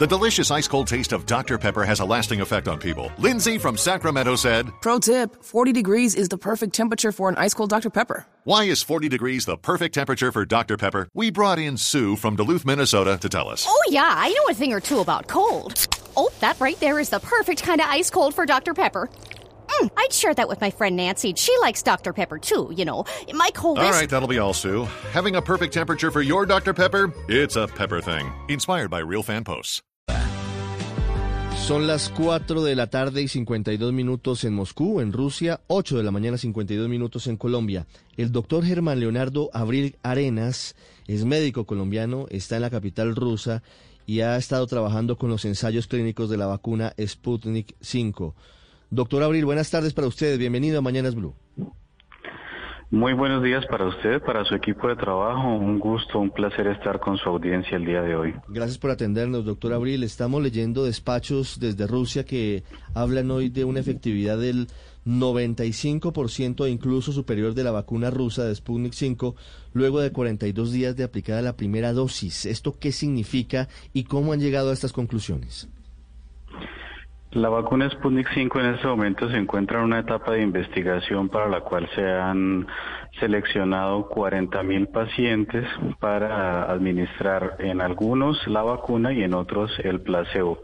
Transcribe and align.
The 0.00 0.06
delicious 0.06 0.50
ice 0.50 0.66
cold 0.66 0.88
taste 0.88 1.12
of 1.12 1.26
Dr. 1.26 1.58
Pepper 1.58 1.84
has 1.84 2.00
a 2.00 2.04
lasting 2.06 2.40
effect 2.40 2.68
on 2.68 2.78
people. 2.78 3.12
Lindsay 3.18 3.58
from 3.58 3.76
Sacramento 3.76 4.34
said, 4.34 4.72
Pro 4.80 4.98
tip 4.98 5.44
40 5.44 5.72
degrees 5.72 6.14
is 6.14 6.30
the 6.30 6.38
perfect 6.38 6.74
temperature 6.74 7.12
for 7.12 7.28
an 7.28 7.36
ice 7.36 7.52
cold 7.52 7.68
Dr. 7.68 7.90
Pepper. 7.90 8.24
Why 8.44 8.64
is 8.64 8.82
40 8.82 9.10
degrees 9.10 9.44
the 9.44 9.58
perfect 9.58 9.94
temperature 9.94 10.32
for 10.32 10.46
Dr. 10.46 10.78
Pepper? 10.78 11.06
We 11.12 11.30
brought 11.30 11.58
in 11.58 11.76
Sue 11.76 12.16
from 12.16 12.34
Duluth, 12.34 12.64
Minnesota 12.64 13.18
to 13.18 13.28
tell 13.28 13.50
us. 13.50 13.66
Oh, 13.68 13.82
yeah, 13.90 14.14
I 14.16 14.30
know 14.30 14.44
a 14.48 14.54
thing 14.54 14.72
or 14.72 14.80
two 14.80 15.00
about 15.00 15.28
cold. 15.28 15.86
Oh, 16.16 16.30
that 16.40 16.58
right 16.60 16.80
there 16.80 16.98
is 16.98 17.10
the 17.10 17.20
perfect 17.20 17.62
kind 17.62 17.82
of 17.82 17.86
ice 17.86 18.08
cold 18.08 18.34
for 18.34 18.46
Dr. 18.46 18.72
Pepper. 18.72 19.10
Mm, 19.68 19.90
I'd 19.98 20.14
share 20.14 20.32
that 20.32 20.48
with 20.48 20.62
my 20.62 20.70
friend 20.70 20.96
Nancy. 20.96 21.34
She 21.36 21.54
likes 21.60 21.82
Dr. 21.82 22.14
Pepper 22.14 22.38
too, 22.38 22.72
you 22.74 22.86
know. 22.86 23.04
My 23.34 23.50
cold 23.52 23.78
All 23.78 23.90
is. 23.90 23.90
right, 23.90 24.08
that'll 24.08 24.28
be 24.28 24.38
all, 24.38 24.54
Sue. 24.54 24.84
Having 25.12 25.36
a 25.36 25.42
perfect 25.42 25.74
temperature 25.74 26.10
for 26.10 26.22
your 26.22 26.46
Dr. 26.46 26.72
Pepper? 26.72 27.12
It's 27.28 27.56
a 27.56 27.66
pepper 27.68 28.00
thing. 28.00 28.32
Inspired 28.48 28.90
by 28.90 29.00
real 29.00 29.22
fan 29.22 29.44
posts. 29.44 29.82
Son 31.66 31.86
las 31.86 32.08
4 32.08 32.64
de 32.64 32.74
la 32.74 32.88
tarde 32.88 33.22
y 33.22 33.28
52 33.28 33.92
minutos 33.92 34.42
en 34.44 34.54
Moscú, 34.54 35.00
en 35.00 35.12
Rusia, 35.12 35.60
8 35.68 35.98
de 35.98 36.02
la 36.02 36.10
mañana 36.10 36.36
52 36.36 36.88
minutos 36.88 37.28
en 37.28 37.36
Colombia. 37.36 37.86
El 38.16 38.32
doctor 38.32 38.64
Germán 38.64 38.98
Leonardo 38.98 39.50
Abril 39.52 39.96
Arenas 40.02 40.74
es 41.06 41.24
médico 41.24 41.66
colombiano, 41.66 42.26
está 42.30 42.56
en 42.56 42.62
la 42.62 42.70
capital 42.70 43.14
rusa 43.14 43.62
y 44.04 44.20
ha 44.20 44.36
estado 44.36 44.66
trabajando 44.66 45.16
con 45.16 45.30
los 45.30 45.44
ensayos 45.44 45.86
clínicos 45.86 46.28
de 46.28 46.38
la 46.38 46.46
vacuna 46.46 46.92
Sputnik 46.98 47.76
5. 47.80 48.34
Doctor 48.90 49.22
Abril, 49.22 49.44
buenas 49.44 49.70
tardes 49.70 49.92
para 49.92 50.08
ustedes, 50.08 50.38
bienvenido 50.38 50.80
a 50.80 50.82
Mañanas 50.82 51.14
Blue. 51.14 51.34
Muy 52.92 53.12
buenos 53.12 53.40
días 53.44 53.64
para 53.66 53.86
usted, 53.86 54.20
para 54.20 54.44
su 54.44 54.52
equipo 54.56 54.88
de 54.88 54.96
trabajo. 54.96 55.54
Un 55.54 55.78
gusto, 55.78 56.18
un 56.18 56.30
placer 56.30 56.66
estar 56.66 56.98
con 56.98 57.16
su 57.18 57.28
audiencia 57.28 57.76
el 57.76 57.84
día 57.84 58.02
de 58.02 58.16
hoy. 58.16 58.34
Gracias 58.48 58.78
por 58.78 58.90
atendernos, 58.90 59.44
doctor 59.44 59.72
Abril. 59.72 60.02
Estamos 60.02 60.42
leyendo 60.42 60.82
despachos 60.82 61.60
desde 61.60 61.86
Rusia 61.86 62.24
que 62.24 62.64
hablan 62.92 63.30
hoy 63.30 63.48
de 63.48 63.62
una 63.62 63.78
efectividad 63.78 64.38
del 64.38 64.66
95% 65.06 66.66
e 66.66 66.70
incluso 66.70 67.12
superior 67.12 67.54
de 67.54 67.62
la 67.62 67.70
vacuna 67.70 68.10
rusa 68.10 68.44
de 68.44 68.56
Sputnik 68.56 68.92
5 68.92 69.36
luego 69.72 70.00
de 70.00 70.10
42 70.10 70.72
días 70.72 70.96
de 70.96 71.04
aplicada 71.04 71.42
la 71.42 71.56
primera 71.56 71.92
dosis. 71.92 72.44
¿Esto 72.44 72.76
qué 72.76 72.90
significa 72.90 73.68
y 73.92 74.02
cómo 74.02 74.32
han 74.32 74.40
llegado 74.40 74.70
a 74.70 74.72
estas 74.72 74.92
conclusiones? 74.92 75.68
La 77.32 77.48
vacuna 77.48 77.88
Sputnik 77.88 78.28
5 78.34 78.58
en 78.58 78.66
este 78.74 78.88
momento 78.88 79.30
se 79.30 79.36
encuentra 79.36 79.78
en 79.78 79.84
una 79.84 80.00
etapa 80.00 80.32
de 80.32 80.42
investigación 80.42 81.28
para 81.28 81.48
la 81.48 81.60
cual 81.60 81.88
se 81.94 82.04
han 82.04 82.66
seleccionado 83.20 84.08
40.000 84.08 84.90
pacientes 84.90 85.64
para 86.00 86.64
administrar 86.64 87.54
en 87.60 87.80
algunos 87.82 88.44
la 88.48 88.62
vacuna 88.62 89.12
y 89.12 89.22
en 89.22 89.34
otros 89.34 89.70
el 89.84 90.00
placebo. 90.00 90.58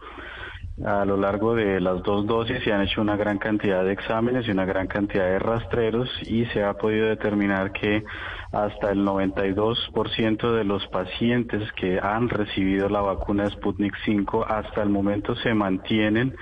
A 0.84 1.06
lo 1.06 1.16
largo 1.16 1.54
de 1.54 1.80
las 1.80 2.02
dos 2.02 2.26
dosis 2.26 2.62
se 2.62 2.70
han 2.70 2.82
hecho 2.82 3.00
una 3.00 3.16
gran 3.16 3.38
cantidad 3.38 3.82
de 3.82 3.92
exámenes 3.92 4.46
y 4.46 4.50
una 4.50 4.66
gran 4.66 4.86
cantidad 4.86 5.24
de 5.24 5.38
rastreros 5.38 6.08
y 6.24 6.44
se 6.46 6.62
ha 6.62 6.74
podido 6.74 7.06
determinar 7.06 7.72
que 7.72 8.04
hasta 8.52 8.90
el 8.90 8.98
92% 8.98 10.52
de 10.52 10.64
los 10.64 10.86
pacientes 10.88 11.72
que 11.72 11.98
han 11.98 12.28
recibido 12.28 12.90
la 12.90 13.00
vacuna 13.00 13.48
Sputnik 13.48 13.94
5 14.04 14.44
hasta 14.46 14.82
el 14.82 14.90
momento 14.90 15.34
se 15.36 15.54
mantienen 15.54 16.36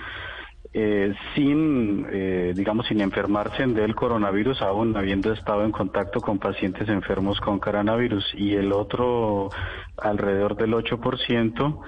eh, 0.76 1.14
sin, 1.36 2.04
eh, 2.10 2.52
digamos, 2.56 2.88
sin 2.88 3.00
enfermarse 3.00 3.64
del 3.64 3.94
coronavirus, 3.94 4.60
aún 4.62 4.96
habiendo 4.96 5.32
estado 5.32 5.64
en 5.64 5.70
contacto 5.70 6.20
con 6.20 6.40
pacientes 6.40 6.88
enfermos 6.88 7.40
con 7.40 7.60
coronavirus. 7.60 8.34
Y 8.34 8.56
el 8.56 8.72
otro, 8.72 9.50
alrededor 9.96 10.56
del 10.56 10.72
8%, 10.72 11.80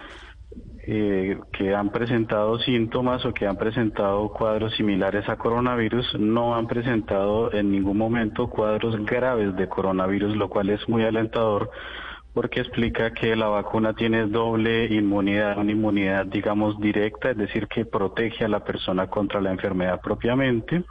eh, 0.88 1.36
que 1.52 1.74
han 1.74 1.90
presentado 1.90 2.58
síntomas 2.60 3.24
o 3.24 3.34
que 3.34 3.46
han 3.46 3.56
presentado 3.56 4.28
cuadros 4.28 4.74
similares 4.76 5.28
a 5.28 5.36
coronavirus 5.36 6.16
no 6.18 6.54
han 6.54 6.68
presentado 6.68 7.52
en 7.52 7.72
ningún 7.72 7.98
momento 7.98 8.48
cuadros 8.48 8.96
graves 9.04 9.56
de 9.56 9.68
coronavirus, 9.68 10.36
lo 10.36 10.48
cual 10.48 10.70
es 10.70 10.88
muy 10.88 11.02
alentador 11.02 11.70
porque 12.36 12.60
explica 12.60 13.12
que 13.12 13.34
la 13.34 13.48
vacuna 13.48 13.94
tiene 13.94 14.26
doble 14.26 14.84
inmunidad, 14.94 15.58
una 15.58 15.72
inmunidad 15.72 16.26
digamos 16.26 16.78
directa, 16.78 17.30
es 17.30 17.36
decir, 17.36 17.66
que 17.66 17.84
protege 17.84 18.44
a 18.44 18.48
la 18.48 18.60
persona 18.60 19.08
contra 19.08 19.40
la 19.40 19.50
enfermedad 19.50 20.00
propiamente 20.00 20.84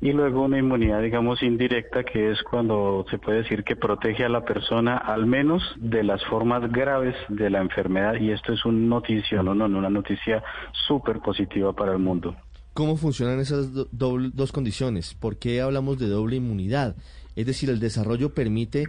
y 0.00 0.12
luego 0.12 0.44
una 0.44 0.58
inmunidad, 0.58 1.02
digamos, 1.02 1.42
indirecta, 1.42 2.04
que 2.04 2.30
es 2.30 2.42
cuando 2.42 3.04
se 3.10 3.18
puede 3.18 3.42
decir 3.42 3.64
que 3.64 3.76
protege 3.76 4.24
a 4.24 4.28
la 4.28 4.44
persona 4.44 4.96
al 4.96 5.26
menos 5.26 5.62
de 5.76 6.02
las 6.02 6.24
formas 6.24 6.70
graves 6.72 7.14
de 7.28 7.50
la 7.50 7.60
enfermedad, 7.60 8.14
y 8.14 8.30
esto 8.30 8.52
es 8.52 8.64
una 8.64 8.78
noticia, 8.78 9.42
no, 9.42 9.54
no, 9.54 9.66
una 9.66 9.90
noticia 9.90 10.42
súper 10.88 11.20
positiva 11.20 11.74
para 11.74 11.92
el 11.92 11.98
mundo. 11.98 12.34
¿Cómo 12.72 12.96
funcionan 12.96 13.40
esas 13.40 13.68
dos 13.92 14.52
condiciones? 14.52 15.14
¿Por 15.14 15.36
qué 15.36 15.60
hablamos 15.60 15.98
de 15.98 16.08
doble 16.08 16.36
inmunidad? 16.36 16.96
Es 17.36 17.46
decir, 17.46 17.68
el 17.68 17.80
desarrollo 17.80 18.32
permite 18.32 18.86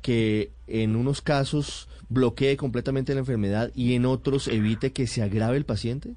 que 0.00 0.52
en 0.66 0.96
unos 0.96 1.20
casos 1.20 1.88
bloquee 2.08 2.56
completamente 2.56 3.12
la 3.14 3.20
enfermedad 3.20 3.70
y 3.74 3.94
en 3.94 4.06
otros 4.06 4.48
evite 4.48 4.92
que 4.92 5.06
se 5.06 5.22
agrave 5.22 5.56
el 5.56 5.64
paciente? 5.64 6.14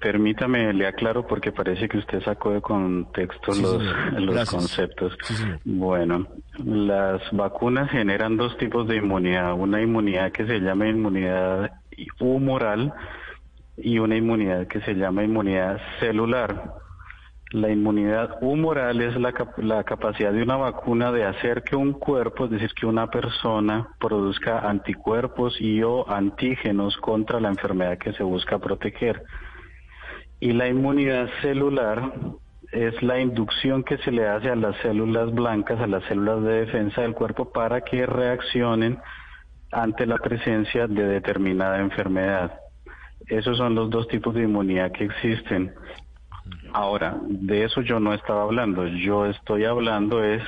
Permítame, 0.00 0.72
le 0.72 0.86
aclaro 0.86 1.26
porque 1.26 1.52
parece 1.52 1.88
que 1.88 1.98
usted 1.98 2.20
sacó 2.22 2.50
de 2.52 2.60
contexto 2.60 3.52
Sí, 3.52 3.62
los, 3.62 3.82
los 4.22 4.50
conceptos. 4.50 5.16
Sí. 5.22 5.44
Bueno, 5.64 6.26
las 6.64 7.22
vacunas 7.32 7.88
generan 7.90 8.36
dos 8.36 8.56
tipos 8.58 8.88
de 8.88 8.96
inmunidad. 8.96 9.54
Una 9.54 9.80
inmunidad 9.80 10.32
que 10.32 10.46
se 10.46 10.58
llama 10.60 10.88
inmunidad 10.88 11.70
humoral 12.18 12.92
y 13.76 13.98
una 14.00 14.16
inmunidad 14.16 14.66
que 14.66 14.80
se 14.80 14.94
llama 14.94 15.22
inmunidad 15.22 15.80
celular. 16.00 16.74
La 17.52 17.70
inmunidad 17.70 18.36
humoral 18.42 19.00
es 19.00 19.16
la, 19.18 19.32
cap- 19.32 19.58
la 19.58 19.82
capacidad 19.84 20.32
de 20.32 20.42
una 20.42 20.56
vacuna 20.56 21.12
de 21.12 21.24
hacer 21.24 21.62
que 21.62 21.76
un 21.76 21.92
cuerpo, 21.94 22.44
es 22.44 22.50
decir, 22.50 22.72
que 22.74 22.84
una 22.84 23.06
persona 23.10 23.88
produzca 23.98 24.68
anticuerpos 24.68 25.58
y 25.60 25.82
o 25.82 26.06
antígenos 26.10 26.96
contra 26.98 27.40
la 27.40 27.48
enfermedad 27.48 27.96
que 27.96 28.12
se 28.12 28.22
busca 28.22 28.58
proteger. 28.58 29.22
Y 30.40 30.52
la 30.52 30.68
inmunidad 30.68 31.28
celular 31.42 32.12
es 32.72 33.02
la 33.02 33.18
inducción 33.18 33.82
que 33.82 33.98
se 33.98 34.12
le 34.12 34.26
hace 34.26 34.50
a 34.50 34.56
las 34.56 34.76
células 34.78 35.32
blancas, 35.32 35.80
a 35.80 35.86
las 35.86 36.04
células 36.04 36.42
de 36.42 36.66
defensa 36.66 37.02
del 37.02 37.14
cuerpo 37.14 37.50
para 37.50 37.80
que 37.80 38.06
reaccionen 38.06 38.98
ante 39.72 40.06
la 40.06 40.18
presencia 40.18 40.86
de 40.86 41.04
determinada 41.04 41.78
enfermedad. 41.78 42.60
Esos 43.26 43.56
son 43.56 43.74
los 43.74 43.90
dos 43.90 44.06
tipos 44.08 44.34
de 44.34 44.42
inmunidad 44.42 44.92
que 44.92 45.04
existen. 45.04 45.74
Ahora, 46.72 47.18
de 47.22 47.64
eso 47.64 47.82
yo 47.82 48.00
no 48.00 48.14
estaba 48.14 48.42
hablando. 48.42 48.86
Yo 48.86 49.26
estoy 49.26 49.64
hablando 49.64 50.22
es 50.22 50.42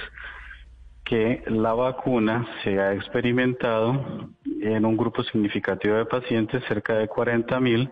que 1.05 1.43
la 1.47 1.75
vacuna 1.75 2.47
se 2.62 2.79
ha 2.81 2.95
experimentado 2.95 4.31
en 4.62 4.84
un 4.84 4.97
grupo 4.97 5.23
significativo 5.25 5.97
de 5.97 6.06
pacientes, 6.06 6.62
cerca 6.69 6.95
de 6.95 7.09
40 7.09 7.59
mil, 7.61 7.91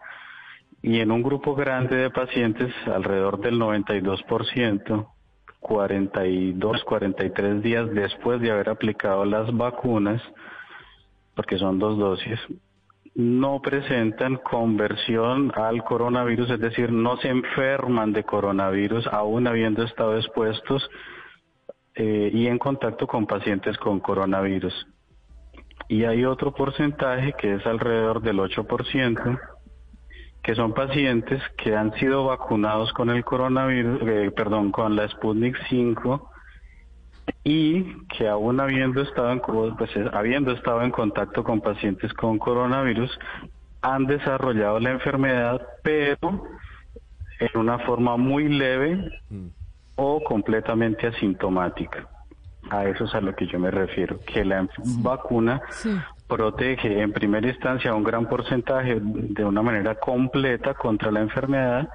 y 0.82 1.00
en 1.00 1.10
un 1.10 1.22
grupo 1.22 1.54
grande 1.54 1.96
de 1.96 2.10
pacientes, 2.10 2.72
alrededor 2.86 3.40
del 3.40 3.58
92%, 3.58 5.08
42, 5.60 6.84
43 6.84 7.62
días 7.62 7.90
después 7.90 8.40
de 8.40 8.50
haber 8.50 8.68
aplicado 8.68 9.24
las 9.24 9.54
vacunas, 9.56 10.22
porque 11.34 11.58
son 11.58 11.78
dos 11.78 11.98
dosis, 11.98 12.38
no 13.14 13.60
presentan 13.60 14.36
conversión 14.36 15.50
al 15.56 15.82
coronavirus, 15.82 16.50
es 16.50 16.60
decir, 16.60 16.92
no 16.92 17.16
se 17.16 17.28
enferman 17.28 18.12
de 18.12 18.22
coronavirus 18.22 19.08
aún 19.08 19.48
habiendo 19.48 19.82
estado 19.82 20.16
expuestos 20.16 20.88
eh, 21.96 22.30
y 22.32 22.46
en 22.46 22.58
contacto 22.58 23.08
con 23.08 23.26
pacientes 23.26 23.76
con 23.78 23.98
coronavirus. 23.98 24.86
Y 25.88 26.04
hay 26.04 26.24
otro 26.24 26.52
porcentaje 26.54 27.32
que 27.32 27.54
es 27.54 27.66
alrededor 27.66 28.22
del 28.22 28.38
8%, 28.38 29.40
que 30.48 30.54
son 30.54 30.72
pacientes 30.72 31.42
que 31.58 31.76
han 31.76 31.92
sido 31.98 32.24
vacunados 32.24 32.90
con 32.94 33.10
el 33.10 33.22
coronavirus, 33.22 34.00
eh, 34.00 34.32
perdón, 34.34 34.72
con 34.72 34.96
la 34.96 35.06
Sputnik 35.06 35.54
5 35.68 36.30
y 37.44 38.06
que 38.06 38.26
aún 38.26 38.58
habiendo 38.58 39.02
estado 39.02 39.30
en, 39.30 39.40
pues, 39.40 39.94
eh, 39.94 40.08
habiendo 40.10 40.52
estado 40.52 40.80
en 40.80 40.90
contacto 40.90 41.44
con 41.44 41.60
pacientes 41.60 42.14
con 42.14 42.38
coronavirus 42.38 43.10
han 43.82 44.06
desarrollado 44.06 44.80
la 44.80 44.92
enfermedad, 44.92 45.60
pero 45.82 46.16
en 47.40 47.60
una 47.60 47.80
forma 47.80 48.16
muy 48.16 48.48
leve 48.48 49.06
o 49.96 50.24
completamente 50.24 51.08
asintomática. 51.08 52.08
A 52.70 52.86
eso 52.86 53.04
es 53.04 53.14
a 53.14 53.20
lo 53.20 53.36
que 53.36 53.46
yo 53.46 53.58
me 53.58 53.70
refiero, 53.70 54.18
que 54.20 54.46
la 54.46 54.66
vacuna 55.02 55.60
protege 56.28 57.00
en 57.00 57.12
primera 57.12 57.48
instancia 57.48 57.90
a 57.90 57.94
un 57.94 58.04
gran 58.04 58.28
porcentaje 58.28 58.98
de 59.00 59.44
una 59.44 59.62
manera 59.62 59.94
completa 59.96 60.74
contra 60.74 61.10
la 61.10 61.20
enfermedad 61.20 61.88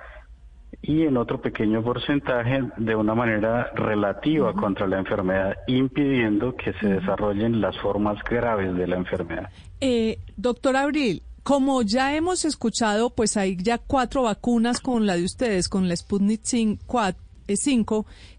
y 0.82 1.04
en 1.04 1.18
otro 1.18 1.40
pequeño 1.40 1.84
porcentaje 1.84 2.62
de 2.78 2.96
una 2.96 3.14
manera 3.16 3.72
relativa 3.76 4.54
contra 4.54 4.88
la 4.88 5.00
enfermedad, 5.00 5.56
impidiendo 5.68 6.56
que 6.56 6.74
se 6.74 6.88
desarrollen 6.88 7.62
las 7.62 7.78
formas 7.78 8.18
graves 8.24 8.76
de 8.76 8.88
la 8.88 8.98
enfermedad. 8.98 9.50
Eh, 9.80 10.18
doctor 10.36 10.76
Abril, 10.76 11.22
como 11.44 11.82
ya 11.84 12.16
hemos 12.16 12.44
escuchado, 12.44 13.12
pues 13.12 13.38
hay 13.38 13.56
ya 13.58 13.78
cuatro 13.78 14.24
vacunas 14.24 14.80
con 14.80 15.06
la 15.06 15.16
de 15.16 15.24
ustedes, 15.24 15.70
con 15.70 15.88
la 15.88 15.96
Sputnik 15.96 16.42
5, 16.44 17.16
eh, 17.48 17.56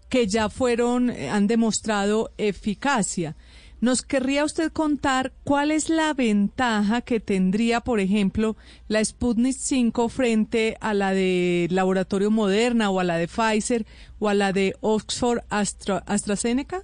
que 0.09 0.27
ya 0.27 0.49
fueron, 0.49 1.09
eh, 1.09 1.29
han 1.29 1.47
demostrado 1.47 2.31
eficacia. 2.37 3.35
¿Nos 3.85 4.01
querría 4.01 4.43
usted 4.43 4.71
contar 4.71 5.31
cuál 5.43 5.69
es 5.69 5.91
la 5.91 6.11
ventaja 6.15 7.01
que 7.01 7.19
tendría, 7.19 7.81
por 7.81 7.99
ejemplo, 7.99 8.55
la 8.87 9.05
Sputnik 9.05 9.53
5 9.53 10.09
frente 10.09 10.75
a 10.81 10.95
la 10.95 11.11
de 11.11 11.67
Laboratorio 11.69 12.31
Moderna 12.31 12.89
o 12.89 12.99
a 12.99 13.03
la 13.03 13.17
de 13.17 13.27
Pfizer 13.27 13.85
o 14.17 14.27
a 14.27 14.33
la 14.33 14.53
de 14.53 14.73
Oxford 14.81 15.41
AstraZeneca? 15.51 16.81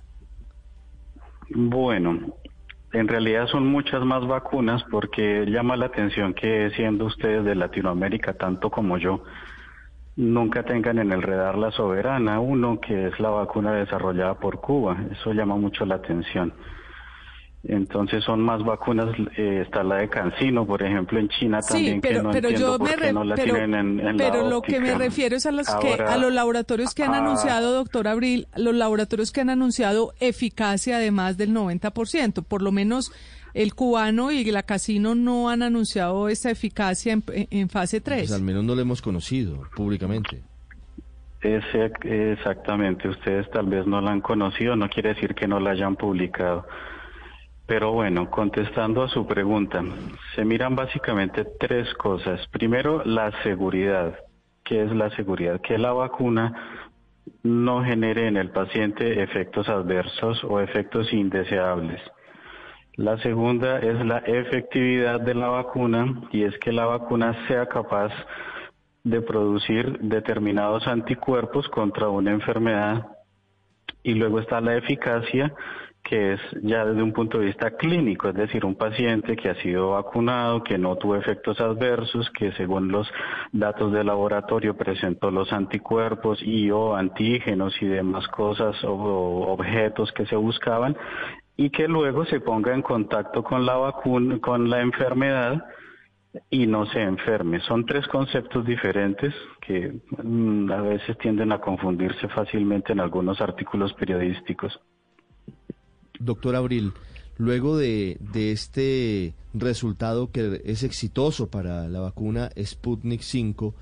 Bueno, 1.50 2.36
en 2.94 3.08
realidad 3.08 3.48
son 3.48 3.66
muchas 3.66 4.06
más 4.06 4.28
vacunas 4.28 4.84
porque 4.92 5.46
llama 5.48 5.78
la 5.78 5.88
atención 5.88 6.36
que 6.36 6.70
siendo 6.76 7.06
ustedes 7.06 7.44
de 7.44 7.56
Latinoamérica, 7.56 8.36
tanto 8.36 8.70
como 8.70 9.00
yo, 9.00 9.24
nunca 10.18 10.62
tengan 10.62 11.00
en 11.00 11.12
el 11.12 11.24
radar 11.24 11.58
la 11.58 11.72
soberana, 11.72 12.40
uno 12.40 12.80
que 12.80 13.08
es 13.08 13.20
la 13.20 13.32
vacuna 13.32 13.72
desarrollada 13.72 14.36
por 14.36 14.62
Cuba. 14.62 14.98
Eso 15.10 15.34
llama 15.34 15.56
mucho 15.56 15.84
la 15.88 15.96
atención. 15.96 16.54
Entonces 17.64 18.24
son 18.24 18.42
más 18.42 18.64
vacunas, 18.64 19.10
eh, 19.38 19.64
está 19.64 19.84
la 19.84 19.98
de 19.98 20.10
Cancino, 20.10 20.66
por 20.66 20.82
ejemplo, 20.82 21.20
en 21.20 21.30
China 21.30 21.60
también, 21.62 22.02
pero, 22.02 22.20
que 22.20 22.24
no 22.24 22.32
pero 22.32 22.50
yo 22.50 22.80
me 22.80 23.14
no 23.14 23.24
la 23.24 23.36
pero, 23.36 23.54
tienen 23.54 24.00
en, 24.00 24.18
pero 24.18 24.50
lo 24.50 24.64
que 24.64 24.80
me 24.80 24.96
refiero 24.96 25.36
es 25.36 25.46
a 25.46 25.52
los 25.52 25.68
que 25.76 25.94
a 25.94 26.18
los 26.18 26.34
laboratorios 26.34 26.96
que 26.96 27.04
han 27.04 27.14
anunciado, 27.14 27.74
doctor 27.74 28.08
Abril, 28.08 28.48
los 28.56 28.74
laboratorios 28.74 29.32
que 29.32 29.42
han 29.42 29.52
anunciado 29.52 30.14
eficacia 30.20 30.98
de 30.98 31.12
más 31.12 31.38
del 31.38 31.54
90%, 31.54 32.44
por 32.44 32.64
lo 32.64 32.72
menos 32.72 33.12
el 33.54 33.76
cubano 33.76 34.32
y 34.32 34.44
la 34.46 34.64
Casino 34.64 35.14
no 35.14 35.50
han 35.50 35.62
anunciado 35.62 36.30
esa 36.30 36.50
eficacia 36.50 37.18
en, 37.28 37.70
fase 37.70 38.02
3. 38.02 38.22
Pues 38.22 38.32
al 38.32 38.42
menos 38.42 38.64
no 38.64 38.74
lo 38.74 38.82
hemos 38.82 39.04
conocido 39.04 39.68
públicamente. 39.76 40.42
Ese, 41.42 41.92
exactamente, 42.04 43.08
ustedes 43.08 43.50
tal 43.52 43.68
vez 43.68 43.86
no 43.88 44.00
la 44.00 44.12
han 44.12 44.22
conocido, 44.22 44.76
no 44.76 44.90
quiere 44.90 45.14
decir 45.14 45.34
que 45.36 45.48
no 45.48 45.60
la 45.60 45.72
hayan 45.72 45.96
publicado. 45.96 46.66
Pero 47.72 47.94
bueno, 47.94 48.30
contestando 48.30 49.02
a 49.02 49.08
su 49.08 49.26
pregunta, 49.26 49.82
se 50.36 50.44
miran 50.44 50.76
básicamente 50.76 51.46
tres 51.58 51.94
cosas. 51.94 52.46
Primero, 52.48 53.02
la 53.06 53.32
seguridad. 53.44 54.20
¿Qué 54.66 54.84
es 54.84 54.92
la 54.92 55.10
seguridad? 55.12 55.62
Que 55.62 55.78
la 55.78 55.94
vacuna 55.94 56.84
no 57.44 57.82
genere 57.82 58.28
en 58.28 58.36
el 58.36 58.50
paciente 58.50 59.24
efectos 59.24 59.70
adversos 59.70 60.44
o 60.44 60.60
efectos 60.60 61.14
indeseables. 61.14 62.02
La 62.98 63.18
segunda 63.20 63.80
es 63.80 64.06
la 64.06 64.18
efectividad 64.18 65.22
de 65.22 65.34
la 65.34 65.48
vacuna 65.48 66.24
y 66.34 66.44
es 66.44 66.58
que 66.58 66.74
la 66.74 66.88
vacuna 66.88 67.48
sea 67.48 67.68
capaz 67.68 68.12
de 69.06 69.22
producir 69.22 69.98
determinados 70.00 70.86
anticuerpos 70.88 71.70
contra 71.70 72.10
una 72.10 72.32
enfermedad. 72.32 73.08
Y 74.04 74.16
luego 74.16 74.40
está 74.40 74.60
la 74.60 74.76
eficacia, 74.76 75.54
que 76.04 76.34
es 76.34 76.42
ya 76.64 76.86
desde 76.86 77.04
un 77.04 77.14
punto 77.14 77.40
de 77.40 77.46
vista 77.46 77.72
clínico, 77.72 78.30
es 78.30 78.36
decir, 78.36 78.66
un 78.66 78.76
paciente 78.76 79.36
que 79.36 79.50
ha 79.50 79.56
sido 79.56 79.92
vacunado, 79.92 80.64
que 80.64 80.78
no 80.78 80.96
tuvo 80.96 81.16
efectos 81.16 81.60
adversos, 81.62 82.30
que 82.32 82.52
según 82.54 82.92
los 82.92 83.08
datos 83.52 83.92
de 83.94 84.04
laboratorio 84.04 84.76
presentó 84.76 85.32
los 85.32 85.54
anticuerpos 85.54 86.42
y 86.42 86.72
o 86.72 86.96
antígenos 86.96 87.74
y 87.82 87.86
demás 87.86 88.28
cosas 88.30 88.76
o 88.84 89.52
objetos 89.52 90.12
que 90.12 90.26
se 90.26 90.36
buscaban 90.36 90.98
y 91.56 91.70
que 91.70 91.88
luego 91.88 92.26
se 92.26 92.40
ponga 92.40 92.74
en 92.74 92.82
contacto 92.82 93.44
con 93.44 93.66
la 93.66 93.76
vacuna, 93.76 94.40
con 94.40 94.70
la 94.70 94.82
enfermedad 94.82 95.64
y 96.50 96.66
no 96.66 96.86
se 96.88 97.02
enferme. 97.02 97.60
Son 97.62 97.86
tres 97.86 98.08
conceptos 98.08 98.66
diferentes 98.66 99.34
que 99.62 99.94
mm, 100.24 100.72
a 100.72 100.82
veces 100.82 101.18
tienden 101.18 101.52
a 101.52 101.60
confundirse 101.60 102.28
fácilmente 102.30 102.94
en 102.94 103.00
algunos 103.00 103.42
artículos 103.42 103.94
periodísticos. 103.94 104.80
Doctor 106.20 106.56
Abril, 106.56 106.94
luego 107.38 107.78
de, 107.78 108.18
este 108.34 109.34
resultado 109.54 110.32
que 110.32 110.62
es 110.64 110.84
exitoso 110.84 111.50
para 111.50 111.88
la 111.88 112.00
vacuna 112.00 112.50
Sputnik 112.58 113.22
5, 113.22 113.74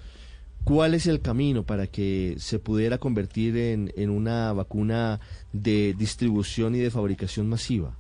¿cuál 0.63 0.93
es 0.93 1.07
el 1.07 1.21
camino 1.21 1.63
para 1.63 1.87
que 1.87 2.35
se 2.37 2.59
pudiera 2.59 2.97
convertir 2.97 3.57
en, 3.57 4.09
una 4.09 4.53
vacuna 4.53 5.19
de 5.51 5.93
distribución 5.97 6.75
y 6.75 6.79
de 6.79 6.91
fabricación 6.91 7.49
masiva? 7.49 7.93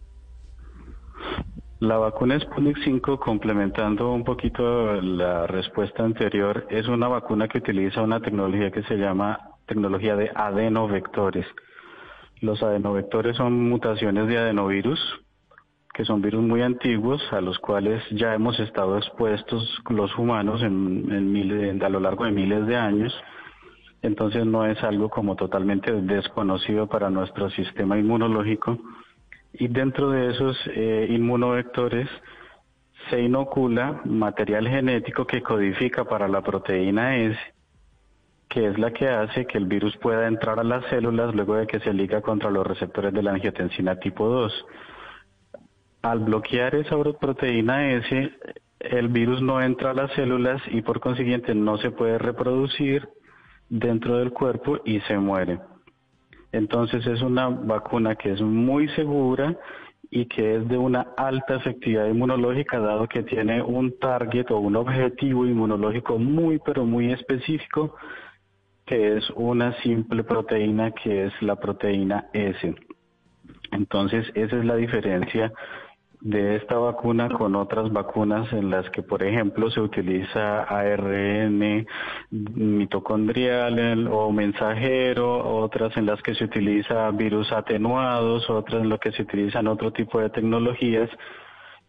La 1.79 1.97
vacuna 1.97 2.39
Sputnik 2.39 2.77
5, 2.83 3.19
complementando 3.19 4.11
un 4.11 4.23
poquito 4.23 5.01
la 5.01 5.47
respuesta 5.47 6.03
anterior, 6.03 6.67
es 6.69 6.87
una 6.87 7.07
vacuna 7.07 7.47
que 7.47 7.59
utiliza 7.59 8.01
una 8.01 8.19
tecnología 8.19 8.69
que 8.69 8.83
se 8.83 8.95
llama 8.95 9.39
tecnología 9.65 10.15
de 10.15 10.29
adenovectores. 10.35 11.45
Los 12.41 12.63
adenovectores 12.63 13.35
son 13.35 13.69
mutaciones 13.69 14.27
de 14.27 14.37
adenovirus, 14.37 14.99
que 15.93 16.05
son 16.05 16.21
virus 16.21 16.41
muy 16.41 16.61
antiguos 16.61 17.21
a 17.33 17.41
los 17.41 17.59
cuales 17.59 18.01
ya 18.11 18.33
hemos 18.33 18.57
estado 18.59 18.97
expuestos 18.97 19.81
los 19.89 20.17
humanos 20.17 20.61
en, 20.61 21.81
a 21.83 21.89
lo 21.89 21.99
largo 21.99 22.23
de 22.23 22.31
miles 22.31 22.65
de 22.65 22.77
años. 22.77 23.13
Entonces 24.01 24.45
no 24.45 24.65
es 24.65 24.81
algo 24.83 25.09
como 25.09 25.35
totalmente 25.35 25.91
desconocido 25.91 26.87
para 26.87 27.09
nuestro 27.09 27.49
sistema 27.49 27.97
inmunológico. 27.97 28.77
Y 29.51 29.67
dentro 29.67 30.11
de 30.11 30.31
esos 30.31 30.57
eh, 30.67 31.07
inmunovectores 31.09 32.07
se 33.09 33.21
inocula 33.21 34.01
material 34.05 34.67
genético 34.67 35.25
que 35.27 35.41
codifica 35.41 36.05
para 36.05 36.29
la 36.29 36.41
proteína 36.41 37.17
S 37.17 37.37
que 38.49 38.67
es 38.67 38.79
la 38.79 38.91
que 38.91 39.07
hace 39.07 39.45
que 39.45 39.59
el 39.59 39.65
virus 39.65 39.95
pueda 39.97 40.27
entrar 40.27 40.59
a 40.59 40.63
las 40.63 40.83
células 40.85 41.35
luego 41.35 41.55
de 41.55 41.67
que 41.67 41.79
se 41.79 41.93
liga 41.93 42.21
contra 42.21 42.49
los 42.49 42.65
receptores 42.65 43.13
de 43.13 43.21
la 43.21 43.31
angiotensina 43.31 43.95
tipo 43.97 44.27
2. 44.27 44.65
Al 46.01 46.19
bloquear 46.19 46.73
esa 46.75 46.95
proteína 47.19 47.91
S, 47.91 48.31
el 48.79 49.07
virus 49.09 49.41
no 49.41 49.61
entra 49.61 49.91
a 49.91 49.93
las 49.93 50.11
células 50.13 50.61
y 50.71 50.81
por 50.81 50.99
consiguiente 50.99 51.53
no 51.53 51.77
se 51.77 51.91
puede 51.91 52.17
reproducir 52.17 53.07
dentro 53.69 54.17
del 54.17 54.31
cuerpo 54.31 54.79
y 54.83 54.99
se 55.01 55.17
muere. 55.17 55.59
Entonces 56.51 57.05
es 57.05 57.21
una 57.21 57.49
vacuna 57.49 58.15
que 58.15 58.31
es 58.31 58.41
muy 58.41 58.87
segura 58.89 59.55
y 60.09 60.25
que 60.25 60.55
es 60.55 60.67
de 60.67 60.77
una 60.77 61.01
alta 61.17 61.57
efectividad 61.57 62.07
inmunológica 62.07 62.79
dado 62.79 63.07
que 63.07 63.21
tiene 63.21 63.61
un 63.61 63.99
target 63.99 64.49
o 64.49 64.57
un 64.57 64.75
objetivo 64.75 65.45
inmunológico 65.45 66.17
muy 66.17 66.59
pero 66.65 66.83
muy 66.83 67.11
específico 67.13 67.95
que 68.89 69.17
es 69.17 69.29
una 69.35 69.71
simple 69.83 70.23
proteína 70.23 70.91
que 70.91 71.25
es 71.25 71.41
la 71.41 71.57
proteína 71.57 72.25
S. 72.33 72.75
Entonces, 73.71 74.25
esa 74.33 74.57
es 74.57 74.65
la 74.65 74.75
diferencia 74.75 75.53
de 76.21 76.55
esta 76.55 76.75
vacuna 76.75 77.29
con 77.29 77.55
otras 77.55 77.93
vacunas 77.93 78.51
en 78.51 78.71
las 78.71 78.89
que, 78.89 79.03
por 79.03 79.21
ejemplo, 79.21 79.69
se 79.69 79.79
utiliza 79.79 80.63
ARN 80.63 81.85
mitocondrial 82.31 84.07
o 84.11 84.31
mensajero, 84.31 85.47
otras 85.61 85.95
en 85.95 86.07
las 86.07 86.21
que 86.23 86.33
se 86.33 86.45
utiliza 86.45 87.11
virus 87.11 87.51
atenuados, 87.51 88.49
otras 88.49 88.81
en 88.81 88.89
las 88.89 88.99
que 88.99 89.11
se 89.11 89.21
utilizan 89.21 89.67
otro 89.67 89.93
tipo 89.93 90.19
de 90.19 90.31
tecnologías 90.31 91.09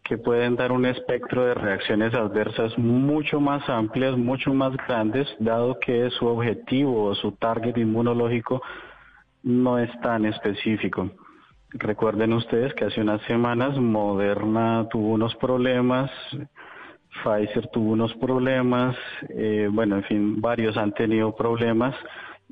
que 0.04 0.18
pueden 0.18 0.56
dar 0.56 0.72
un 0.72 0.86
espectro 0.86 1.44
de 1.44 1.54
reacciones 1.54 2.14
adversas 2.14 2.76
mucho 2.78 3.40
más 3.40 3.68
amplias, 3.68 4.16
mucho 4.16 4.52
más 4.52 4.76
grandes, 4.88 5.28
dado 5.38 5.78
que 5.78 6.10
su 6.10 6.26
objetivo 6.26 7.04
o 7.04 7.14
su 7.14 7.32
target 7.32 7.76
inmunológico 7.76 8.62
no 9.42 9.78
es 9.78 9.90
tan 10.00 10.24
específico. 10.24 11.10
Recuerden 11.72 12.32
ustedes 12.32 12.74
que 12.74 12.86
hace 12.86 13.00
unas 13.00 13.22
semanas 13.22 13.78
Moderna 13.78 14.88
tuvo 14.90 15.10
unos 15.10 15.34
problemas, 15.36 16.10
Pfizer 17.22 17.68
tuvo 17.68 17.92
unos 17.92 18.12
problemas, 18.14 18.96
eh, 19.28 19.68
bueno, 19.70 19.96
en 19.96 20.04
fin, 20.04 20.40
varios 20.40 20.76
han 20.76 20.92
tenido 20.92 21.34
problemas 21.34 21.94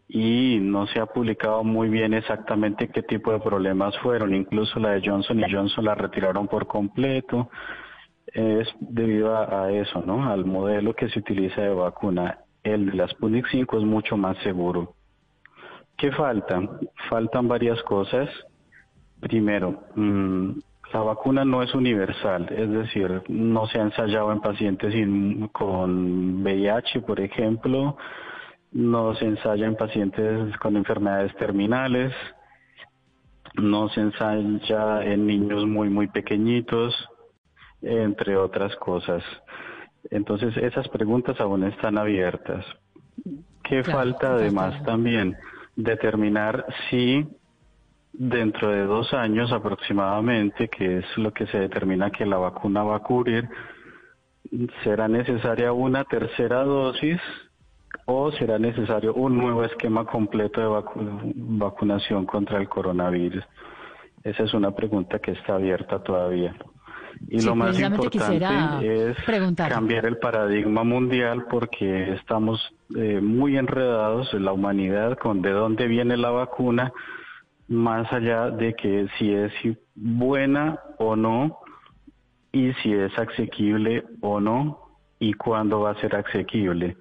y 0.09 0.59
no 0.61 0.87
se 0.87 1.01
ha 1.01 1.07
publicado 1.07 1.63
muy 1.63 1.91
bien 1.91 2.15
exactamente 2.15 2.89
qué 2.89 3.03
tipo 3.03 3.31
de 3.31 3.41
problemas 3.41 3.97
fueron. 3.99 4.35
Incluso 4.35 4.81
la 4.81 4.93
de 4.93 5.03
Johnson 5.07 5.41
y 5.41 5.53
Johnson 5.53 5.85
la 5.85 5.95
retiraron 5.95 6.49
por 6.49 6.67
completo. 6.67 7.51
Es 8.27 8.69
debido 8.81 9.37
a, 9.37 9.71
eso, 9.71 10.03
¿no? 10.05 10.31
Al 10.31 10.47
modelo 10.47 10.95
que 10.95 11.09
se 11.11 11.19
utiliza 11.19 11.61
de 11.61 11.75
vacuna. 11.75 12.39
El 12.63 12.87
de 12.87 12.97
la 12.97 13.09
Sputnik 13.09 13.47
5 13.51 13.79
es 13.79 13.85
mucho 13.85 14.17
más 14.17 14.37
seguro. 14.39 14.95
¿Qué 15.97 16.11
falta? 16.13 16.61
Faltan 17.11 17.47
varias 17.47 17.83
cosas. 17.83 18.31
Primero, 19.21 19.83
mm, 19.95 20.51
la 20.93 21.01
vacuna 21.01 21.45
no 21.45 21.63
es 21.63 21.75
universal, 21.75 22.47
es 22.51 22.71
decir, 22.71 23.23
no 23.29 23.67
se 23.67 23.79
ha 23.79 23.83
ensayado 23.83 24.33
en 24.33 24.41
pacientes 24.41 24.95
con 25.53 26.43
VIH, 26.43 27.01
por 27.01 27.21
ejemplo, 27.21 27.97
no 28.73 29.15
se 29.15 29.25
ensaya 29.25 29.67
en 29.67 29.77
pacientes 29.77 30.57
con 30.59 30.77
enfermedades 30.77 31.35
terminales, 31.37 32.13
no 33.55 33.89
se 33.89 34.01
ensaya 34.01 35.03
en 35.05 35.27
niños 35.27 35.67
muy, 35.67 35.89
muy 35.89 36.09
pequeñitos, 36.09 36.95
entre 37.83 38.37
otras 38.37 38.75
cosas. 38.77 39.23
Entonces, 40.11 40.57
esas 40.57 40.89
preguntas 40.89 41.41
aún 41.41 41.65
están 41.65 41.99
abiertas. 41.99 42.65
¿Qué 43.63 43.85
falta 43.85 44.35
además 44.35 44.83
también? 44.85 45.37
Determinar 45.77 46.65
si 46.89 47.27
dentro 48.13 48.71
de 48.71 48.85
dos 48.85 49.13
años 49.13 49.53
aproximadamente, 49.53 50.69
que 50.69 50.99
es 50.99 51.19
lo 51.19 51.33
que 51.33 51.47
se 51.47 51.59
determina 51.59 52.11
que 52.11 52.27
la 52.27 52.39
vacuna 52.39 52.83
va 52.83 52.97
a 52.97 53.03
cubrir, 53.03 53.49
será 54.83 55.09
necesaria 55.09 55.73
una 55.73 56.05
tercera 56.05 56.65
dosis 56.65 57.21
o 58.11 58.33
será 58.33 58.59
necesario 58.59 59.13
un 59.13 59.37
nuevo 59.37 59.63
esquema 59.65 60.07
completo 60.07 60.63
de 60.63 60.83
vacunación 61.35 62.25
contra 62.25 62.59
el 62.59 62.67
coronavirus. 62.67 63.45
Esa 64.25 64.45
es 64.45 64.55
una 64.55 64.71
pregunta 64.71 65.19
que 65.19 65.33
está 65.33 65.57
abierta 65.57 66.03
todavía. 66.03 66.57
Y 67.29 67.43
lo 67.43 67.55
más 67.55 67.79
importante 67.79 69.11
es 69.11 69.17
cambiar 69.69 70.07
el 70.07 70.17
paradigma 70.17 70.85
mundial 70.85 71.45
porque 71.51 72.15
estamos 72.15 72.59
eh, 72.97 73.21
muy 73.21 73.59
enredados 73.59 74.33
en 74.33 74.47
la 74.47 74.53
humanidad 74.53 75.19
con 75.19 75.43
de 75.43 75.51
dónde 75.51 75.87
viene 75.87 76.17
la 76.17 76.31
vacuna, 76.31 76.91
más 77.69 78.11
allá 78.11 78.49
de 78.49 78.73
que 78.73 79.07
si 79.19 79.35
es 79.35 79.53
buena 79.95 80.81
o 80.97 81.15
no 81.15 81.59
y 82.53 82.73
si 82.83 82.91
es 82.91 83.13
asequible 83.19 84.05
o 84.23 84.41
no 84.41 84.81
y 85.19 85.35
cuándo 85.35 85.81
va 85.81 85.91
a 85.91 86.01
ser 86.01 86.17
asequible. 86.17 86.97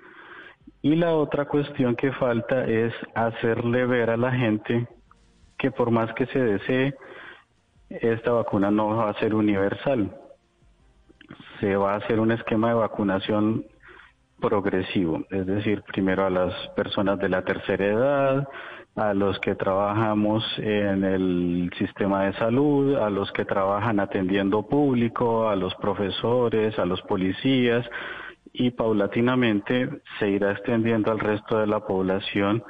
Y 0.82 0.96
la 0.96 1.16
otra 1.16 1.46
cuestión 1.46 1.96
que 1.96 2.12
falta 2.14 2.66
es 2.66 2.94
hacerle 3.16 3.86
ver 3.86 4.10
a 4.10 4.18
la 4.18 4.32
gente 4.32 4.88
que 5.58 5.72
por 5.72 5.92
más 5.92 6.14
que 6.14 6.28
se 6.28 6.40
desee, 6.40 6.94
esta 7.90 8.32
vacuna 8.32 8.70
no 8.70 8.96
va 8.96 9.10
a 9.10 9.14
ser 9.16 9.34
universal. 9.34 10.16
Se 11.60 11.76
va 11.76 11.94
a 11.94 11.98
hacer 11.98 12.20
un 12.20 12.32
esquema 12.32 12.70
de 12.70 12.76
vacunación 12.76 13.66
progresivo, 14.40 15.24
es 15.32 15.48
decir, 15.48 15.82
primero 15.88 16.26
a 16.26 16.30
las 16.30 16.54
personas 16.76 17.18
de 17.18 17.30
la 17.30 17.42
tercera 17.42 17.86
edad, 17.86 18.48
a 18.96 19.14
los 19.14 19.40
que 19.40 19.56
trabajamos 19.56 20.44
en 20.58 21.04
el 21.04 21.72
sistema 21.78 22.26
de 22.26 22.34
salud, 22.34 22.96
a 22.98 23.10
los 23.10 23.32
que 23.32 23.46
trabajan 23.46 24.00
atendiendo 24.00 24.68
público, 24.68 25.50
a 25.50 25.56
los 25.56 25.74
profesores, 25.76 26.78
a 26.78 26.86
los 26.86 27.02
policías 27.04 27.84
y 28.60 28.72
paulatinamente 28.72 30.02
se 30.18 30.30
irá 30.30 30.52
extendiendo 30.52 31.12
al 31.12 31.20
resto 31.20 31.60
de 31.60 31.68
la 31.68 31.80
población 31.80 32.64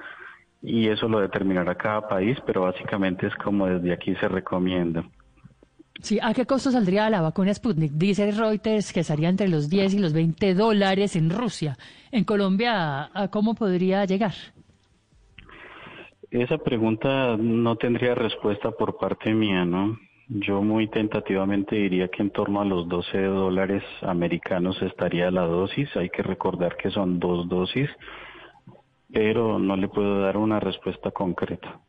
y 0.61 0.89
eso 0.89 1.07
lo 1.07 1.19
determinará 1.19 1.75
cada 1.75 2.07
país, 2.07 2.37
pero 2.45 2.61
básicamente 2.63 3.27
es 3.27 3.35
como 3.35 3.67
desde 3.67 3.93
aquí 3.93 4.13
se 4.15 4.27
recomienda. 4.27 5.03
Sí, 6.01 6.19
¿a 6.21 6.33
qué 6.33 6.45
costo 6.45 6.71
saldría 6.71 7.09
la 7.09 7.21
vacuna 7.21 7.53
Sputnik? 7.53 7.93
Dice 7.93 8.29
Reuters 8.31 8.91
que 8.91 8.99
estaría 8.99 9.29
entre 9.29 9.47
los 9.47 9.69
10 9.69 9.93
y 9.95 9.99
los 9.99 10.13
20 10.13 10.53
dólares 10.53 11.15
en 11.15 11.29
Rusia. 11.29 11.77
En 12.11 12.23
Colombia, 12.23 13.09
¿a 13.13 13.29
cómo 13.29 13.55
podría 13.55 14.05
llegar? 14.05 14.33
Esa 16.29 16.57
pregunta 16.57 17.37
no 17.37 17.77
tendría 17.77 18.13
respuesta 18.13 18.71
por 18.71 18.97
parte 18.97 19.33
mía, 19.33 19.63
¿no? 19.63 19.97
Yo 20.29 20.61
muy 20.61 20.87
tentativamente 20.87 21.77
diría 21.77 22.09
que 22.09 22.21
en 22.21 22.31
torno 22.31 22.59
a 22.59 22.65
los 22.65 22.87
12 22.89 23.17
dólares 23.23 23.81
americanos 24.01 24.81
estaría 24.81 25.31
la 25.31 25.43
dosis. 25.43 25.95
Hay 25.95 26.09
que 26.09 26.21
recordar 26.21 26.75
que 26.75 26.89
son 26.89 27.17
dos 27.17 27.47
dosis, 27.47 27.89
pero 29.11 29.57
no 29.57 29.77
le 29.77 29.87
puedo 29.87 30.19
dar 30.21 30.35
una 30.35 30.59
respuesta 30.59 31.11
concreta. 31.11 31.79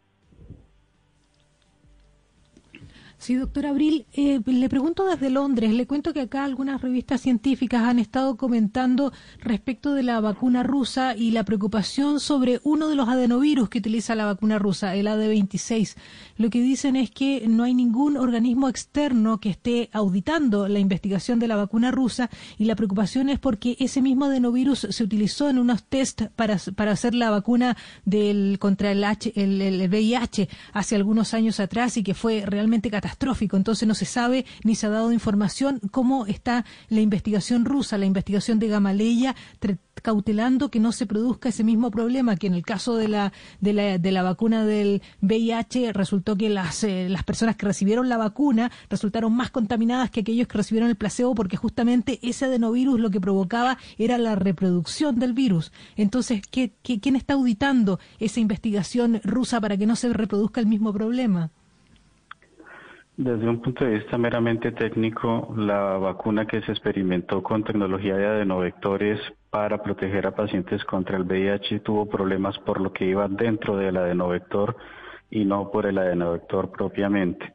Sí, 3.18 3.34
doctor 3.34 3.66
Abril, 3.66 4.06
eh, 4.12 4.40
le 4.46 4.68
pregunto 4.68 5.04
desde 5.04 5.28
Londres, 5.28 5.72
le 5.72 5.88
cuento 5.88 6.12
que 6.12 6.20
acá 6.20 6.44
algunas 6.44 6.80
revistas 6.80 7.20
científicas 7.20 7.82
han 7.82 7.98
estado 7.98 8.36
comentando 8.36 9.12
respecto 9.40 9.92
de 9.92 10.04
la 10.04 10.20
vacuna 10.20 10.62
rusa 10.62 11.16
y 11.16 11.32
la 11.32 11.42
preocupación 11.42 12.20
sobre 12.20 12.60
uno 12.62 12.88
de 12.88 12.94
los 12.94 13.08
adenovirus 13.08 13.70
que 13.70 13.80
utiliza 13.80 14.14
la 14.14 14.24
vacuna 14.24 14.60
rusa, 14.60 14.94
el 14.94 15.08
AD26. 15.08 15.96
Lo 16.36 16.48
que 16.48 16.62
dicen 16.62 16.94
es 16.94 17.10
que 17.10 17.44
no 17.48 17.64
hay 17.64 17.74
ningún 17.74 18.16
organismo 18.16 18.68
externo 18.68 19.40
que 19.40 19.50
esté 19.50 19.90
auditando 19.92 20.68
la 20.68 20.78
investigación 20.78 21.40
de 21.40 21.48
la 21.48 21.56
vacuna 21.56 21.90
rusa 21.90 22.30
y 22.56 22.66
la 22.66 22.76
preocupación 22.76 23.30
es 23.30 23.40
porque 23.40 23.76
ese 23.80 24.00
mismo 24.00 24.26
adenovirus 24.26 24.86
se 24.90 25.02
utilizó 25.02 25.50
en 25.50 25.58
unos 25.58 25.82
test 25.82 26.22
para, 26.36 26.56
para 26.76 26.92
hacer 26.92 27.16
la 27.16 27.30
vacuna 27.30 27.76
del, 28.04 28.60
contra 28.60 28.92
el, 28.92 29.02
H, 29.02 29.32
el 29.34 29.88
VIH 29.90 30.48
hace 30.72 30.94
algunos 30.94 31.34
años 31.34 31.58
atrás 31.58 31.96
y 31.96 32.04
que 32.04 32.14
fue 32.14 32.44
realmente 32.46 32.88
catastrófico 32.88 33.07
catastrófico. 33.08 33.56
Entonces 33.56 33.88
no 33.88 33.94
se 33.94 34.04
sabe 34.04 34.44
ni 34.64 34.74
se 34.74 34.86
ha 34.86 34.90
dado 34.90 35.12
información 35.12 35.80
cómo 35.90 36.26
está 36.26 36.64
la 36.88 37.00
investigación 37.00 37.64
rusa, 37.64 37.96
la 37.96 38.06
investigación 38.06 38.58
de 38.58 38.68
Gamaleya, 38.68 39.34
cautelando 40.02 40.70
que 40.70 40.78
no 40.78 40.92
se 40.92 41.06
produzca 41.06 41.48
ese 41.48 41.64
mismo 41.64 41.90
problema 41.90 42.36
que 42.36 42.46
en 42.46 42.54
el 42.54 42.62
caso 42.62 42.96
de 42.96 43.08
la, 43.08 43.32
de 43.60 43.72
la, 43.72 43.98
de 43.98 44.12
la 44.12 44.22
vacuna 44.22 44.64
del 44.64 45.02
VIH 45.22 45.92
resultó 45.92 46.36
que 46.36 46.48
las, 46.50 46.84
eh, 46.84 47.08
las 47.08 47.24
personas 47.24 47.56
que 47.56 47.66
recibieron 47.66 48.08
la 48.08 48.16
vacuna 48.16 48.70
resultaron 48.90 49.32
más 49.34 49.50
contaminadas 49.50 50.10
que 50.10 50.20
aquellos 50.20 50.46
que 50.46 50.58
recibieron 50.58 50.90
el 50.90 50.96
placebo 50.96 51.34
porque 51.34 51.56
justamente 51.56 52.20
ese 52.22 52.44
adenovirus 52.44 53.00
lo 53.00 53.10
que 53.10 53.20
provocaba 53.20 53.78
era 53.96 54.18
la 54.18 54.36
reproducción 54.36 55.18
del 55.18 55.32
virus. 55.32 55.72
Entonces, 55.96 56.42
¿qué, 56.48 56.74
qué, 56.82 57.00
quién 57.00 57.16
está 57.16 57.34
auditando 57.34 57.98
esa 58.18 58.40
investigación 58.40 59.20
rusa 59.24 59.60
para 59.60 59.76
que 59.76 59.86
no 59.86 59.96
se 59.96 60.12
reproduzca 60.12 60.60
el 60.60 60.66
mismo 60.66 60.92
problema? 60.92 61.50
Desde 63.18 63.48
un 63.48 63.60
punto 63.60 63.84
de 63.84 63.98
vista 63.98 64.16
meramente 64.16 64.70
técnico, 64.70 65.52
la 65.56 65.98
vacuna 65.98 66.46
que 66.46 66.62
se 66.62 66.70
experimentó 66.70 67.42
con 67.42 67.64
tecnología 67.64 68.14
de 68.14 68.24
adenovectores 68.24 69.18
para 69.50 69.82
proteger 69.82 70.24
a 70.28 70.36
pacientes 70.36 70.84
contra 70.84 71.16
el 71.16 71.24
VIH 71.24 71.80
tuvo 71.80 72.06
problemas 72.08 72.56
por 72.60 72.80
lo 72.80 72.92
que 72.92 73.06
iba 73.06 73.26
dentro 73.26 73.76
del 73.76 73.96
adenovector 73.96 74.76
y 75.32 75.44
no 75.44 75.68
por 75.72 75.86
el 75.86 75.98
adenovector 75.98 76.70
propiamente. 76.70 77.54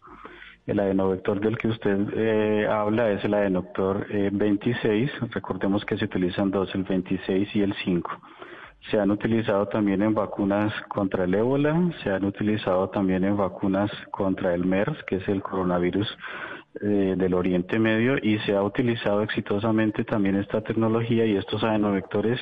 El 0.67 0.81
adenovector 0.81 1.39
del 1.39 1.57
que 1.57 1.69
usted 1.69 2.09
eh, 2.13 2.67
habla 2.67 3.11
es 3.11 3.23
el 3.23 3.33
adenovector 3.33 4.05
26, 4.33 5.09
eh, 5.09 5.27
recordemos 5.31 5.85
que 5.85 5.97
se 5.97 6.03
utilizan 6.03 6.51
dos, 6.51 6.75
el 6.75 6.83
26 6.83 7.55
y 7.55 7.61
el 7.61 7.73
5. 7.85 8.11
Se 8.89 8.99
han 8.99 9.11
utilizado 9.11 9.67
también 9.67 10.01
en 10.01 10.13
vacunas 10.13 10.73
contra 10.89 11.23
el 11.23 11.33
ébola, 11.33 11.91
se 12.03 12.09
han 12.09 12.25
utilizado 12.25 12.89
también 12.89 13.23
en 13.23 13.37
vacunas 13.37 13.91
contra 14.11 14.53
el 14.53 14.65
MERS, 14.65 15.03
que 15.05 15.17
es 15.17 15.27
el 15.29 15.41
coronavirus 15.41 16.07
eh, 16.81 17.15
del 17.17 17.33
Oriente 17.33 17.77
Medio, 17.77 18.17
y 18.21 18.39
se 18.39 18.55
ha 18.55 18.63
utilizado 18.63 19.21
exitosamente 19.21 20.03
también 20.03 20.35
esta 20.35 20.61
tecnología 20.61 21.25
y 21.25 21.35
estos 21.35 21.63
adenovectores 21.63 22.39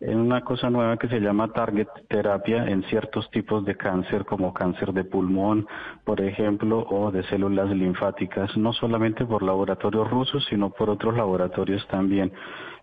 en 0.00 0.18
una 0.18 0.40
cosa 0.40 0.70
nueva 0.70 0.96
que 0.96 1.08
se 1.08 1.20
llama 1.20 1.52
target 1.52 1.88
terapia 2.08 2.64
en 2.64 2.82
ciertos 2.84 3.30
tipos 3.30 3.64
de 3.64 3.76
cáncer, 3.76 4.24
como 4.24 4.54
cáncer 4.54 4.92
de 4.92 5.04
pulmón, 5.04 5.66
por 6.04 6.20
ejemplo, 6.20 6.86
o 6.88 7.10
de 7.10 7.22
células 7.24 7.68
linfáticas, 7.70 8.56
no 8.56 8.72
solamente 8.72 9.26
por 9.26 9.42
laboratorios 9.42 10.10
rusos, 10.10 10.44
sino 10.48 10.70
por 10.70 10.88
otros 10.90 11.16
laboratorios 11.16 11.86
también. 11.88 12.32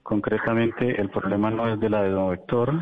Concretamente, 0.04 1.00
el 1.02 1.10
problema 1.10 1.50
no 1.50 1.68
es 1.68 1.80
del 1.80 1.94
adenovector, 1.94 2.74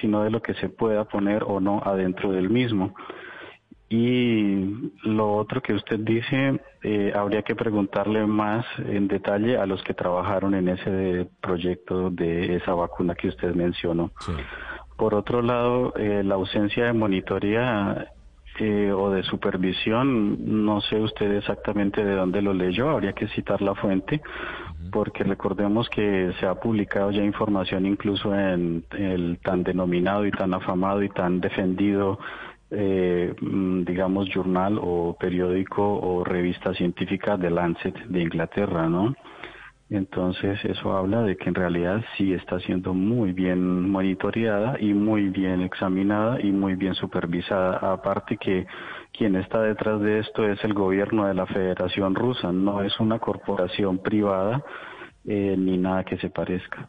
sino 0.00 0.22
de 0.22 0.30
lo 0.30 0.40
que 0.40 0.54
se 0.54 0.68
pueda 0.68 1.04
poner 1.04 1.42
o 1.44 1.60
no 1.60 1.82
adentro 1.84 2.32
del 2.32 2.50
mismo. 2.50 2.94
Y 3.92 4.92
lo 5.02 5.34
otro 5.34 5.60
que 5.60 5.74
usted 5.74 5.98
dice, 5.98 6.60
eh, 6.84 7.12
habría 7.12 7.42
que 7.42 7.56
preguntarle 7.56 8.24
más 8.24 8.64
en 8.78 9.08
detalle 9.08 9.58
a 9.58 9.66
los 9.66 9.82
que 9.82 9.94
trabajaron 9.94 10.54
en 10.54 10.68
ese 10.68 11.28
proyecto 11.40 12.08
de 12.08 12.54
esa 12.54 12.72
vacuna 12.72 13.16
que 13.16 13.26
usted 13.26 13.52
mencionó. 13.52 14.12
Por 14.96 15.14
otro 15.14 15.42
lado, 15.42 15.92
eh, 15.96 16.22
la 16.22 16.36
ausencia 16.36 16.84
de 16.84 16.92
monitoría 16.92 18.12
eh, 18.60 18.92
o 18.92 19.10
de 19.10 19.24
supervisión, 19.24 20.64
no 20.64 20.80
sé 20.82 20.96
usted 21.00 21.32
exactamente 21.32 22.04
de 22.04 22.14
dónde 22.14 22.42
lo 22.42 22.54
leyó, 22.54 22.90
habría 22.90 23.12
que 23.12 23.26
citar 23.28 23.60
la 23.60 23.74
fuente, 23.74 24.20
porque 24.92 25.24
recordemos 25.24 25.88
que 25.88 26.32
se 26.38 26.46
ha 26.46 26.54
publicado 26.54 27.10
ya 27.10 27.24
información 27.24 27.86
incluso 27.86 28.38
en 28.38 28.84
el 28.92 29.40
tan 29.42 29.64
denominado 29.64 30.26
y 30.26 30.30
tan 30.30 30.54
afamado 30.54 31.02
y 31.02 31.08
tan 31.08 31.40
defendido, 31.40 32.20
eh, 32.70 33.34
mm, 33.40 33.82
digamos, 33.84 34.28
journal 34.28 34.78
o 34.80 35.16
periódico 35.18 35.82
o 35.82 36.24
revista 36.24 36.72
científica 36.74 37.36
de 37.36 37.50
Lancet 37.50 37.96
de 38.06 38.22
Inglaterra, 38.22 38.88
¿no? 38.88 39.14
Entonces 39.90 40.64
eso 40.64 40.96
habla 40.96 41.22
de 41.22 41.36
que 41.36 41.48
en 41.48 41.56
realidad 41.56 42.04
sí 42.16 42.32
está 42.32 42.60
siendo 42.60 42.94
muy 42.94 43.32
bien 43.32 43.90
monitoreada 43.90 44.76
y 44.80 44.94
muy 44.94 45.30
bien 45.30 45.62
examinada 45.62 46.40
y 46.40 46.52
muy 46.52 46.76
bien 46.76 46.94
supervisada. 46.94 47.92
Aparte 47.92 48.36
que 48.36 48.66
quien 49.12 49.34
está 49.34 49.60
detrás 49.62 50.00
de 50.00 50.20
esto 50.20 50.44
es 50.44 50.62
el 50.62 50.74
gobierno 50.74 51.26
de 51.26 51.34
la 51.34 51.46
Federación 51.46 52.14
Rusa, 52.14 52.52
no 52.52 52.82
es 52.82 53.00
una 53.00 53.18
corporación 53.18 53.98
privada 53.98 54.62
eh, 55.26 55.56
ni 55.58 55.76
nada 55.76 56.04
que 56.04 56.18
se 56.18 56.30
parezca. 56.30 56.88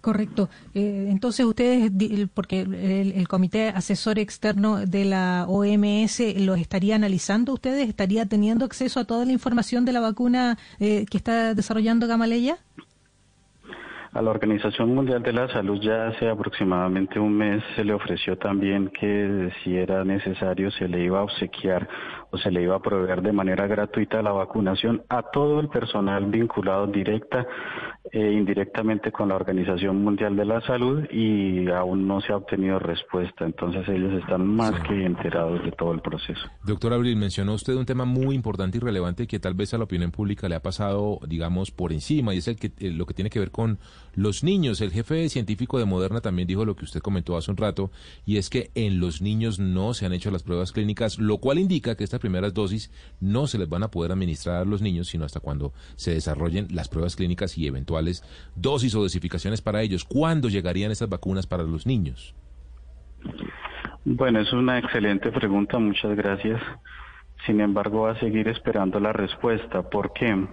Correcto. 0.00 0.48
Eh, 0.74 1.08
entonces 1.10 1.44
ustedes, 1.44 1.90
porque 2.32 2.60
el, 2.60 3.28
comité 3.28 3.68
asesor 3.68 4.18
externo 4.18 4.86
de 4.86 5.04
la 5.04 5.44
OMS 5.46 6.20
lo 6.36 6.54
estaría 6.54 6.94
analizando, 6.94 7.52
¿ustedes 7.52 7.88
estaría 7.88 8.24
teniendo 8.24 8.64
acceso 8.64 9.00
a 9.00 9.04
toda 9.04 9.26
la 9.26 9.32
información 9.32 9.84
de 9.84 9.92
la 9.92 10.00
vacuna 10.00 10.58
eh, 10.78 11.04
que 11.10 11.18
está 11.18 11.54
desarrollando 11.54 12.06
Gamaleya? 12.06 12.58
A 14.12 14.22
la 14.22 14.30
Organización 14.30 14.92
Mundial 14.92 15.22
de 15.22 15.32
la 15.32 15.46
Salud 15.52 15.80
ya 15.80 16.08
hace 16.08 16.28
aproximadamente 16.28 17.20
un 17.20 17.32
mes 17.32 17.62
se 17.76 17.84
le 17.84 17.94
ofreció 17.94 18.36
también 18.36 18.88
que 18.88 19.52
si 19.62 19.76
era 19.76 20.04
necesario 20.04 20.72
se 20.72 20.88
le 20.88 21.04
iba 21.04 21.20
a 21.20 21.22
obsequiar 21.22 21.88
o 22.32 22.38
se 22.38 22.50
le 22.50 22.62
iba 22.62 22.74
a 22.74 22.82
proveer 22.82 23.22
de 23.22 23.32
manera 23.32 23.68
gratuita 23.68 24.20
la 24.20 24.32
vacunación 24.32 25.04
a 25.08 25.22
todo 25.22 25.60
el 25.60 25.68
personal 25.68 26.26
vinculado 26.26 26.88
directa 26.88 27.46
e 28.10 28.32
indirectamente 28.32 29.12
con 29.12 29.28
la 29.28 29.36
Organización 29.36 30.02
Mundial 30.02 30.34
de 30.34 30.44
la 30.44 30.60
Salud 30.62 31.04
y 31.12 31.68
aún 31.70 32.08
no 32.08 32.20
se 32.20 32.32
ha 32.32 32.36
obtenido 32.36 32.80
respuesta. 32.80 33.44
Entonces 33.44 33.88
ellos 33.88 34.12
están 34.20 34.44
más 34.44 34.72
que 34.88 35.04
enterados 35.04 35.62
de 35.62 35.70
todo 35.70 35.92
el 35.92 36.00
proceso. 36.00 36.40
Doctor 36.64 36.94
Abril, 36.94 37.16
mencionó 37.16 37.54
usted 37.54 37.74
un 37.74 37.86
tema 37.86 38.06
muy 38.06 38.34
importante 38.34 38.78
y 38.78 38.80
relevante 38.80 39.28
que 39.28 39.38
tal 39.38 39.54
vez 39.54 39.72
a 39.72 39.78
la 39.78 39.84
opinión 39.84 40.10
pública 40.10 40.48
le 40.48 40.56
ha 40.56 40.62
pasado, 40.62 41.20
digamos, 41.28 41.70
por 41.70 41.92
encima 41.92 42.34
y 42.34 42.38
es 42.38 42.48
el 42.48 42.56
que, 42.56 42.72
lo 42.90 43.06
que 43.06 43.14
tiene 43.14 43.30
que 43.30 43.38
ver 43.38 43.52
con 43.52 43.78
los 44.14 44.44
niños. 44.44 44.80
El 44.80 44.90
jefe 44.90 45.28
científico 45.28 45.78
de 45.78 45.84
Moderna 45.84 46.20
también 46.20 46.48
dijo 46.48 46.64
lo 46.64 46.76
que 46.76 46.84
usted 46.84 47.00
comentó 47.00 47.36
hace 47.36 47.50
un 47.50 47.56
rato 47.56 47.90
y 48.24 48.36
es 48.36 48.50
que 48.50 48.70
en 48.74 49.00
los 49.00 49.20
niños 49.20 49.58
no 49.58 49.94
se 49.94 50.06
han 50.06 50.12
hecho 50.12 50.30
las 50.30 50.42
pruebas 50.42 50.72
clínicas, 50.72 51.18
lo 51.18 51.38
cual 51.38 51.58
indica 51.58 51.96
que 51.96 52.04
esta 52.04 52.18
primeras 52.18 52.54
dosis 52.54 52.92
no 53.20 53.46
se 53.46 53.58
les 53.58 53.68
van 53.68 53.82
a 53.82 53.90
poder 53.90 54.12
administrar 54.12 54.62
a 54.62 54.64
los 54.64 54.82
niños, 54.82 55.08
sino 55.08 55.24
hasta 55.24 55.40
cuando 55.40 55.72
se 55.96 56.12
desarrollen 56.12 56.68
las 56.70 56.88
pruebas 56.88 57.16
clínicas 57.16 57.56
y 57.58 57.66
eventuales 57.66 58.22
dosis 58.54 58.94
o 58.94 59.02
dosificaciones 59.02 59.60
para 59.62 59.82
ellos. 59.82 60.04
¿Cuándo 60.04 60.48
llegarían 60.48 60.92
esas 60.92 61.08
vacunas 61.08 61.46
para 61.46 61.64
los 61.64 61.86
niños? 61.86 62.34
Bueno, 64.04 64.40
es 64.40 64.52
una 64.52 64.78
excelente 64.78 65.30
pregunta, 65.30 65.78
muchas 65.78 66.16
gracias. 66.16 66.60
Sin 67.46 67.60
embargo, 67.60 68.02
va 68.02 68.12
a 68.12 68.20
seguir 68.20 68.48
esperando 68.48 69.00
la 69.00 69.12
respuesta. 69.12 69.82
¿Por 69.82 70.12
qué? 70.12 70.46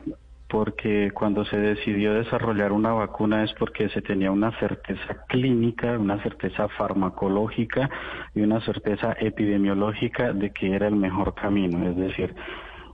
Porque 0.49 1.11
cuando 1.13 1.43
se 1.45 1.57
decidió 1.57 2.13
desarrollar 2.13 2.71
una 2.71 2.93
vacuna 2.93 3.43
es 3.43 3.53
porque 3.53 3.89
se 3.89 4.01
tenía 4.01 4.31
una 4.31 4.57
certeza 4.59 5.25
clínica, 5.27 5.97
una 5.99 6.21
certeza 6.23 6.69
farmacológica 6.69 7.89
y 8.33 8.41
una 8.41 8.61
certeza 8.61 9.15
epidemiológica 9.19 10.31
de 10.31 10.51
que 10.51 10.73
era 10.73 10.87
el 10.87 10.95
mejor 10.95 11.33
camino. 11.35 11.89
Es 11.89 11.97
decir, 11.97 12.33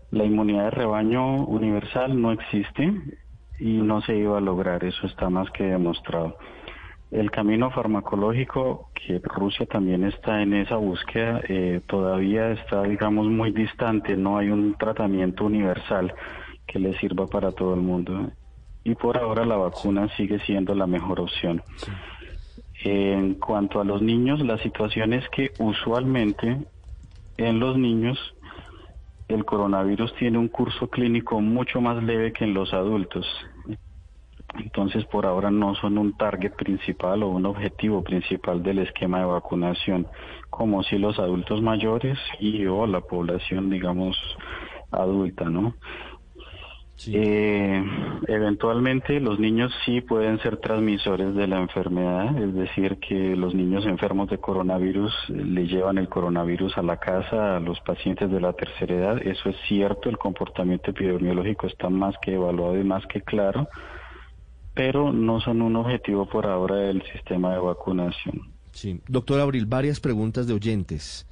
la 0.09 0.23
inmunidad 0.23 0.65
de 0.65 0.71
rebaño 0.71 1.45
universal 1.45 2.19
no 2.19 2.31
existe 2.31 2.91
y 3.59 3.73
no 3.81 4.01
se 4.01 4.15
iba 4.15 4.37
a 4.37 4.41
lograr, 4.41 4.83
eso 4.83 5.05
está 5.05 5.29
más 5.29 5.49
que 5.51 5.63
demostrado. 5.63 6.37
El 7.11 7.29
camino 7.29 7.69
farmacológico, 7.69 8.89
que 8.95 9.21
Rusia 9.23 9.67
también 9.67 10.03
está 10.03 10.41
en 10.41 10.55
esa 10.55 10.77
búsqueda, 10.77 11.41
eh, 11.47 11.81
todavía 11.85 12.49
está, 12.53 12.81
digamos, 12.81 13.27
muy 13.27 13.51
distante, 13.51 14.17
no 14.17 14.39
hay 14.39 14.49
un 14.49 14.73
tratamiento 14.73 15.45
universal 15.45 16.11
que 16.67 16.79
le 16.79 16.97
sirva 16.99 17.27
para 17.27 17.51
todo 17.51 17.73
el 17.73 17.81
mundo. 17.81 18.31
Y 18.83 18.95
por 18.95 19.17
ahora 19.17 19.45
la 19.45 19.55
vacuna 19.55 20.09
sigue 20.17 20.39
siendo 20.39 20.75
la 20.75 20.87
mejor 20.87 21.19
opción. 21.19 21.61
En 22.83 23.35
cuanto 23.35 23.79
a 23.79 23.85
los 23.85 24.01
niños, 24.01 24.41
la 24.41 24.57
situación 24.57 25.13
es 25.13 25.27
que 25.29 25.51
usualmente 25.59 26.57
en 27.37 27.59
los 27.59 27.77
niños 27.77 28.17
el 29.27 29.45
coronavirus 29.45 30.13
tiene 30.15 30.37
un 30.37 30.49
curso 30.49 30.89
clínico 30.89 31.39
mucho 31.39 31.81
más 31.81 32.03
leve 32.03 32.33
que 32.33 32.43
en 32.43 32.53
los 32.53 32.73
adultos. 32.73 33.25
Entonces, 34.55 35.03
por 35.05 35.25
ahora 35.25 35.49
no 35.49 35.73
son 35.75 35.97
un 35.97 36.15
target 36.15 36.53
principal 36.53 37.23
o 37.23 37.29
un 37.29 37.45
objetivo 37.45 38.03
principal 38.03 38.61
del 38.61 38.79
esquema 38.79 39.19
de 39.19 39.25
vacunación, 39.25 40.05
como 40.51 40.83
si 40.83 40.99
los 40.99 41.17
adultos 41.17 41.61
mayores 41.61 42.19
y 42.39 42.65
o 42.67 42.85
la 42.85 43.01
población, 43.01 43.71
digamos, 43.71 44.15
adulta, 44.91 45.49
¿no? 45.49 45.73
Eh, 47.07 47.83
eventualmente 48.27 49.19
los 49.19 49.39
niños 49.39 49.73
sí 49.85 50.01
pueden 50.01 50.39
ser 50.39 50.57
transmisores 50.57 51.35
de 51.35 51.47
la 51.47 51.59
enfermedad, 51.59 52.37
es 52.41 52.53
decir, 52.53 52.97
que 52.99 53.35
los 53.35 53.53
niños 53.53 53.85
enfermos 53.85 54.29
de 54.29 54.37
coronavirus 54.37 55.11
le 55.29 55.67
llevan 55.67 55.97
el 55.97 56.07
coronavirus 56.07 56.77
a 56.77 56.83
la 56.83 56.97
casa 56.97 57.57
a 57.57 57.59
los 57.59 57.79
pacientes 57.81 58.31
de 58.31 58.39
la 58.39 58.53
tercera 58.53 58.95
edad. 58.95 59.27
Eso 59.27 59.49
es 59.49 59.55
cierto, 59.67 60.09
el 60.09 60.17
comportamiento 60.17 60.91
epidemiológico 60.91 61.67
está 61.67 61.89
más 61.89 62.15
que 62.21 62.35
evaluado 62.35 62.79
y 62.79 62.83
más 62.83 63.05
que 63.07 63.21
claro, 63.21 63.67
pero 64.73 65.11
no 65.11 65.41
son 65.41 65.61
un 65.61 65.75
objetivo 65.75 66.27
por 66.27 66.45
ahora 66.45 66.75
del 66.75 67.03
sistema 67.11 67.53
de 67.53 67.59
vacunación. 67.59 68.53
Sí, 68.71 69.01
doctor 69.07 69.39
Abril, 69.39 69.65
varias 69.65 69.99
preguntas 69.99 70.47
de 70.47 70.53
oyentes. 70.53 71.27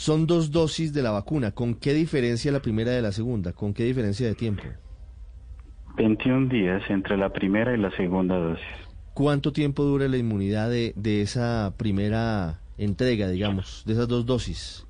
Son 0.00 0.26
dos 0.26 0.50
dosis 0.50 0.94
de 0.94 1.02
la 1.02 1.10
vacuna. 1.10 1.50
¿Con 1.50 1.74
qué 1.74 1.92
diferencia 1.92 2.50
la 2.50 2.60
primera 2.60 2.90
de 2.90 3.02
la 3.02 3.12
segunda? 3.12 3.52
¿Con 3.52 3.74
qué 3.74 3.84
diferencia 3.84 4.26
de 4.26 4.34
tiempo? 4.34 4.62
21 5.98 6.48
días 6.48 6.82
entre 6.88 7.18
la 7.18 7.28
primera 7.28 7.74
y 7.74 7.76
la 7.76 7.90
segunda 7.90 8.38
dosis. 8.38 8.64
¿Cuánto 9.12 9.52
tiempo 9.52 9.82
dura 9.82 10.08
la 10.08 10.16
inmunidad 10.16 10.70
de, 10.70 10.94
de 10.96 11.20
esa 11.20 11.74
primera 11.76 12.60
entrega, 12.78 13.28
digamos, 13.28 13.84
de 13.84 13.92
esas 13.92 14.08
dos 14.08 14.24
dosis? 14.24 14.86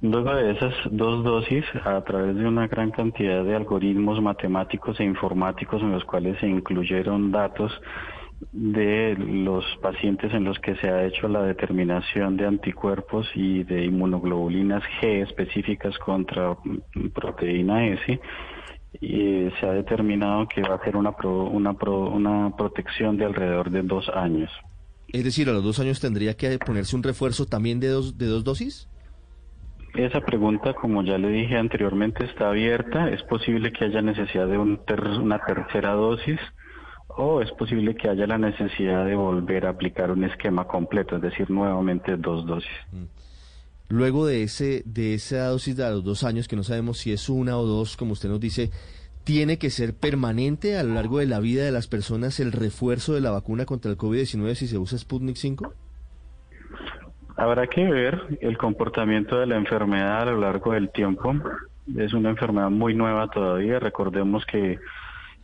Luego 0.00 0.34
de 0.34 0.52
esas 0.52 0.72
dos 0.90 1.22
dosis, 1.22 1.66
a 1.84 2.02
través 2.04 2.36
de 2.36 2.46
una 2.46 2.68
gran 2.68 2.90
cantidad 2.90 3.44
de 3.44 3.54
algoritmos 3.54 4.22
matemáticos 4.22 4.98
e 4.98 5.04
informáticos 5.04 5.82
en 5.82 5.92
los 5.92 6.06
cuales 6.06 6.40
se 6.40 6.48
incluyeron 6.48 7.32
datos 7.32 7.70
de 8.52 9.16
los 9.18 9.64
pacientes 9.82 10.32
en 10.32 10.44
los 10.44 10.58
que 10.60 10.76
se 10.76 10.88
ha 10.88 11.04
hecho 11.04 11.28
la 11.28 11.42
determinación 11.42 12.36
de 12.36 12.46
anticuerpos 12.46 13.28
y 13.34 13.64
de 13.64 13.84
inmunoglobulinas 13.84 14.82
G 15.00 15.22
específicas 15.22 15.98
contra 15.98 16.56
proteína 17.14 17.86
S, 17.88 18.20
y 19.00 19.50
se 19.60 19.66
ha 19.66 19.72
determinado 19.72 20.46
que 20.48 20.62
va 20.62 20.76
a 20.76 20.84
ser 20.84 20.96
una, 20.96 21.10
una, 21.10 21.70
una 21.70 22.56
protección 22.56 23.16
de 23.16 23.24
alrededor 23.24 23.70
de 23.70 23.82
dos 23.82 24.08
años. 24.08 24.50
Es 25.08 25.24
decir, 25.24 25.48
a 25.48 25.52
los 25.52 25.64
dos 25.64 25.80
años 25.80 26.00
tendría 26.00 26.36
que 26.36 26.58
ponerse 26.58 26.94
un 26.94 27.02
refuerzo 27.02 27.46
también 27.46 27.80
de 27.80 27.88
dos, 27.88 28.18
de 28.18 28.26
dos 28.26 28.44
dosis. 28.44 28.88
Esa 29.94 30.20
pregunta, 30.20 30.74
como 30.74 31.02
ya 31.02 31.16
le 31.18 31.28
dije 31.28 31.56
anteriormente, 31.56 32.24
está 32.24 32.50
abierta. 32.50 33.08
Es 33.08 33.22
posible 33.22 33.72
que 33.72 33.86
haya 33.86 34.02
necesidad 34.02 34.46
de 34.46 34.58
un 34.58 34.80
una 35.20 35.38
tercera 35.38 35.92
dosis 35.92 36.38
o 37.20 37.42
es 37.42 37.50
posible 37.50 37.96
que 37.96 38.08
haya 38.08 38.28
la 38.28 38.38
necesidad 38.38 39.04
de 39.04 39.16
volver 39.16 39.66
a 39.66 39.70
aplicar 39.70 40.12
un 40.12 40.22
esquema 40.22 40.68
completo, 40.68 41.16
es 41.16 41.22
decir, 41.22 41.50
nuevamente 41.50 42.16
dos 42.16 42.46
dosis. 42.46 42.70
Mm. 42.92 43.04
Luego 43.88 44.24
de 44.24 44.44
ese 44.44 44.82
de 44.86 45.14
esa 45.14 45.48
dosis 45.48 45.76
de 45.76 45.90
los 45.90 46.04
dos 46.04 46.22
años, 46.22 46.46
que 46.46 46.54
no 46.54 46.62
sabemos 46.62 46.98
si 46.98 47.12
es 47.12 47.28
una 47.28 47.58
o 47.58 47.66
dos, 47.66 47.96
como 47.96 48.12
usted 48.12 48.28
nos 48.28 48.38
dice, 48.38 48.70
¿tiene 49.24 49.58
que 49.58 49.70
ser 49.70 49.94
permanente 49.94 50.78
a 50.78 50.84
lo 50.84 50.94
largo 50.94 51.18
de 51.18 51.26
la 51.26 51.40
vida 51.40 51.64
de 51.64 51.72
las 51.72 51.88
personas 51.88 52.38
el 52.38 52.52
refuerzo 52.52 53.14
de 53.14 53.20
la 53.20 53.32
vacuna 53.32 53.66
contra 53.66 53.90
el 53.90 53.98
COVID-19 53.98 54.54
si 54.54 54.68
se 54.68 54.78
usa 54.78 54.96
Sputnik 54.96 55.36
5? 55.36 55.72
Habrá 57.36 57.66
que 57.66 57.84
ver 57.84 58.38
el 58.40 58.56
comportamiento 58.56 59.40
de 59.40 59.46
la 59.46 59.56
enfermedad 59.56 60.22
a 60.22 60.26
lo 60.26 60.38
largo 60.38 60.72
del 60.72 60.90
tiempo. 60.90 61.34
Es 61.96 62.12
una 62.12 62.30
enfermedad 62.30 62.70
muy 62.70 62.94
nueva 62.94 63.28
todavía. 63.28 63.80
Recordemos 63.80 64.44
que 64.46 64.78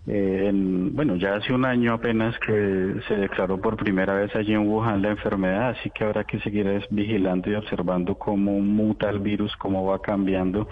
eh, 0.06 0.48
en, 0.48 0.94
bueno, 0.94 1.16
ya 1.16 1.36
hace 1.36 1.52
un 1.54 1.64
año 1.64 1.94
apenas 1.94 2.38
que 2.40 2.94
se 3.08 3.16
declaró 3.16 3.58
por 3.58 3.76
primera 3.76 4.14
vez 4.14 4.34
allí 4.36 4.52
en 4.52 4.68
Wuhan 4.68 5.00
la 5.00 5.10
enfermedad, 5.10 5.70
así 5.70 5.90
que 5.90 6.04
habrá 6.04 6.24
que 6.24 6.40
seguir 6.40 6.86
vigilando 6.90 7.50
y 7.50 7.54
observando 7.54 8.16
cómo 8.16 8.60
muta 8.60 9.08
el 9.08 9.20
virus, 9.20 9.56
cómo 9.56 9.86
va 9.86 10.02
cambiando, 10.02 10.68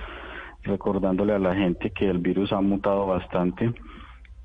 recordándole 0.62 1.32
a 1.32 1.38
la 1.38 1.54
gente 1.54 1.90
que 1.90 2.10
el 2.10 2.18
virus 2.18 2.52
ha 2.52 2.60
mutado 2.60 3.06
bastante 3.06 3.72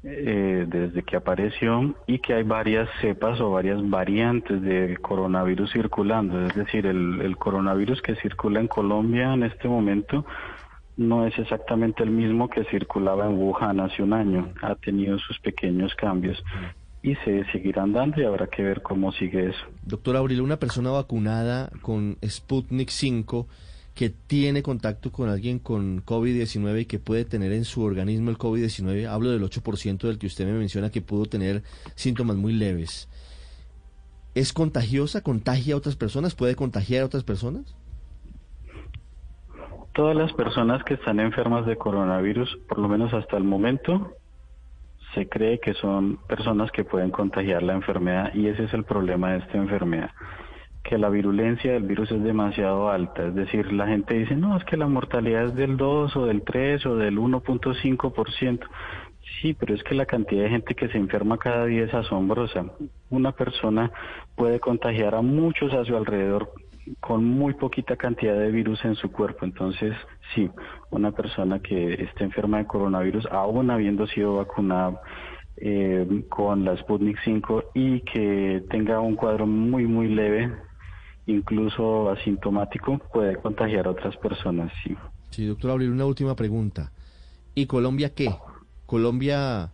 eh, 0.04 0.66
desde 0.70 1.04
que 1.04 1.18
apareció 1.18 1.96
y 2.08 2.20
que 2.20 2.36
hay 2.36 2.44
varias 2.44 2.88
cepas 3.02 3.42
o 3.42 3.52
varias 3.52 3.90
variantes 3.90 4.62
de 4.62 4.96
coronavirus 5.02 5.70
circulando, 5.74 6.46
es 6.46 6.56
decir, 6.56 6.86
el, 6.86 7.20
el 7.20 7.36
coronavirus 7.36 8.02
que 8.02 8.16
circula 8.16 8.62
en 8.62 8.68
Colombia 8.68 9.34
en 9.34 9.44
este 9.44 9.68
momento 9.68 10.26
no 10.98 11.26
es 11.28 11.38
exactamente 11.38 12.04
el 12.04 12.10
mismo 12.10 12.50
que 12.50 12.66
circulaba 12.66 13.28
en 13.28 13.38
Wuhan 13.38 13.80
hace 13.80 14.04
un 14.04 14.14
año. 14.14 14.52
Ha 14.62 14.76
tenido 14.76 15.18
sus 15.20 15.40
pequeños 15.40 15.94
cambios 15.96 16.44
y 17.04 17.16
se 17.24 17.46
seguirán 17.52 17.94
dando 17.94 18.20
y 18.22 18.26
habrá 18.26 18.48
que 18.48 18.64
ver 18.64 18.82
cómo 18.82 19.12
sigue 19.12 19.50
eso. 19.50 19.60
Doctor 19.84 20.18
Abril, 20.18 20.42
una 20.42 20.58
persona 20.58 20.90
vacunada 20.90 21.70
con 21.82 22.18
Sputnik 22.28 22.90
5 22.90 23.48
que 23.94 24.10
tiene 24.10 24.62
contacto 24.62 25.12
con 25.12 25.30
alguien 25.30 25.58
con 25.58 26.06
COVID-19 26.06 26.82
y 26.82 26.86
que 26.86 27.00
puede 27.00 27.26
tener 27.26 27.52
en 27.52 27.66
su 27.66 27.82
organismo 27.82 28.30
el 28.30 28.38
COVID-19, 28.38 29.08
hablo 29.08 29.32
del 29.32 29.42
8% 29.42 29.98
del 30.00 30.20
que 30.20 30.28
usted 30.28 30.46
me 30.46 30.54
menciona 30.54 30.92
que 30.92 31.02
pudo 31.02 31.26
tener 31.26 31.64
síntomas 31.96 32.38
muy 32.38 32.54
leves. 32.54 33.10
¿Es 34.36 34.54
contagiosa? 34.54 35.22
¿Contagia 35.22 35.74
a 35.74 35.78
otras 35.78 35.96
personas? 35.96 36.36
¿Puede 36.36 36.56
contagiar 36.56 37.02
a 37.02 37.06
otras 37.08 37.24
personas? 37.24 37.76
Todas 39.98 40.16
las 40.16 40.32
personas 40.34 40.84
que 40.84 40.94
están 40.94 41.20
enfermas 41.20 41.66
de 41.66 41.76
coronavirus, 41.76 42.56
por 42.70 42.78
lo 42.78 42.88
menos 42.88 43.12
hasta 43.16 43.36
el 43.36 43.44
momento, 43.44 44.12
se 45.16 45.28
cree 45.28 45.60
que 45.60 45.74
son 45.74 46.20
personas 46.28 46.70
que 46.72 46.84
pueden 46.84 47.10
contagiar 47.10 47.64
la 47.64 47.74
enfermedad 47.74 48.32
y 48.36 48.46
ese 48.46 48.66
es 48.66 48.74
el 48.76 48.84
problema 48.84 49.32
de 49.32 49.40
esta 49.40 49.58
enfermedad 49.58 50.12
que 50.84 51.00
la 51.00 51.10
virulencia 51.10 51.74
del 51.74 51.84
virus 51.84 52.12
es 52.12 52.24
demasiado 52.24 52.92
alta. 52.92 53.26
Es 53.26 53.34
decir, 53.34 53.74
la 53.74 53.88
gente 53.88 54.14
dice, 54.14 54.36
no, 54.36 54.56
es 54.56 54.64
que 54.66 54.78
la 54.78 54.88
mortalidad 54.88 55.46
es 55.46 55.56
del 55.56 55.78
2 55.78 56.16
o 56.16 56.26
del 56.28 56.44
3 56.44 56.86
o 56.86 56.96
del 56.96 57.18
1.5%. 57.18 58.68
Sí, 59.42 59.56
pero 59.56 59.74
es 59.74 59.84
que 59.84 59.96
la 59.96 60.06
cantidad 60.06 60.44
de 60.44 60.50
gente 60.50 60.76
que 60.76 60.88
se 60.90 60.98
enferma 60.98 61.40
cada 61.40 61.66
día 61.66 61.86
es 61.86 61.94
asombrosa. 61.94 62.68
Una 63.10 63.32
persona 63.32 63.92
puede 64.36 64.60
contagiar 64.60 65.16
a 65.16 65.22
muchos 65.22 65.74
a 65.74 65.84
su 65.84 65.98
alrededor 65.98 66.54
con 67.00 67.24
muy 67.24 67.54
poquita 67.54 67.96
cantidad 67.96 68.38
de 68.38 68.52
virus 68.52 68.84
en 68.86 68.96
su 68.96 69.12
cuerpo. 69.12 69.46
Entonces, 69.46 69.94
sí, 70.34 70.50
una 70.90 71.12
persona 71.12 71.60
que 71.60 71.94
esté 71.94 72.24
enferma 72.24 72.60
de 72.60 72.68
coronavirus, 72.68 73.26
aún 73.32 73.70
habiendo 73.72 74.08
sido 74.08 74.36
vacunada 74.36 75.02
eh, 75.58 76.24
con 76.30 76.64
la 76.66 76.78
Sputnik 76.78 77.18
5 77.24 77.72
y 77.74 78.02
que 78.02 78.64
tenga 78.70 79.00
un 79.00 79.16
cuadro 79.16 79.48
muy, 79.48 79.86
muy 79.86 80.08
leve, 80.08 80.52
incluso 81.26 82.10
asintomático, 82.10 83.00
puede 83.14 83.38
contagiar 83.38 83.88
a 83.88 83.92
otras 83.92 84.16
personas, 84.18 84.72
sí. 84.84 84.96
Sí, 85.32 85.46
doctor, 85.46 85.72
abrir 85.72 85.92
una 85.92 86.06
última 86.06 86.36
pregunta. 86.36 86.92
¿Y 87.54 87.66
Colombia 87.66 88.14
qué? 88.14 88.30
¿Colombia 88.86 89.72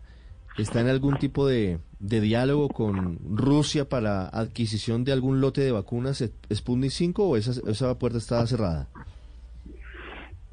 está 0.58 0.82
en 0.82 0.88
algún 0.88 1.18
tipo 1.18 1.48
de, 1.48 1.80
diálogo 2.00 2.70
con 2.70 3.18
Rusia 3.36 3.90
para 3.90 4.28
adquisición 4.28 5.04
de 5.04 5.14
algún 5.14 5.42
lote 5.42 5.62
de 5.62 5.72
vacunas 5.72 6.24
Sputnik 6.54 6.92
5 6.92 7.24
o 7.24 7.38
esa, 7.38 7.52
esa 7.70 7.98
puerta 7.98 8.18
está 8.18 8.46
cerrada? 8.46 8.88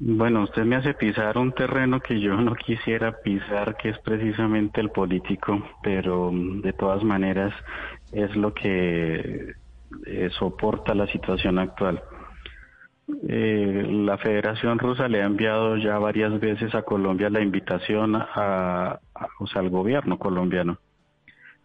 Bueno, 0.03 0.43
usted 0.45 0.63
me 0.63 0.77
hace 0.77 0.95
pisar 0.95 1.37
un 1.37 1.51
terreno 1.51 1.99
que 1.99 2.19
yo 2.19 2.35
no 2.35 2.55
quisiera 2.55 3.21
pisar, 3.21 3.77
que 3.77 3.89
es 3.89 3.99
precisamente 3.99 4.81
el 4.81 4.89
político, 4.89 5.63
pero 5.83 6.31
de 6.33 6.73
todas 6.73 7.03
maneras 7.03 7.53
es 8.11 8.35
lo 8.35 8.51
que 8.51 9.53
eh, 10.07 10.29
soporta 10.39 10.95
la 10.95 11.05
situación 11.05 11.59
actual. 11.59 12.01
Eh, 13.27 13.85
la 13.89 14.17
Federación 14.17 14.79
Rusa 14.79 15.07
le 15.07 15.21
ha 15.21 15.25
enviado 15.25 15.77
ya 15.77 15.97
varias 15.99 16.39
veces 16.39 16.73
a 16.75 16.83
Colombia 16.83 17.29
la 17.29 17.41
invitación 17.41 18.15
a, 18.15 18.99
o 19.39 19.47
sea, 19.47 19.61
al 19.61 19.69
gobierno 19.69 20.17
colombiano 20.17 20.77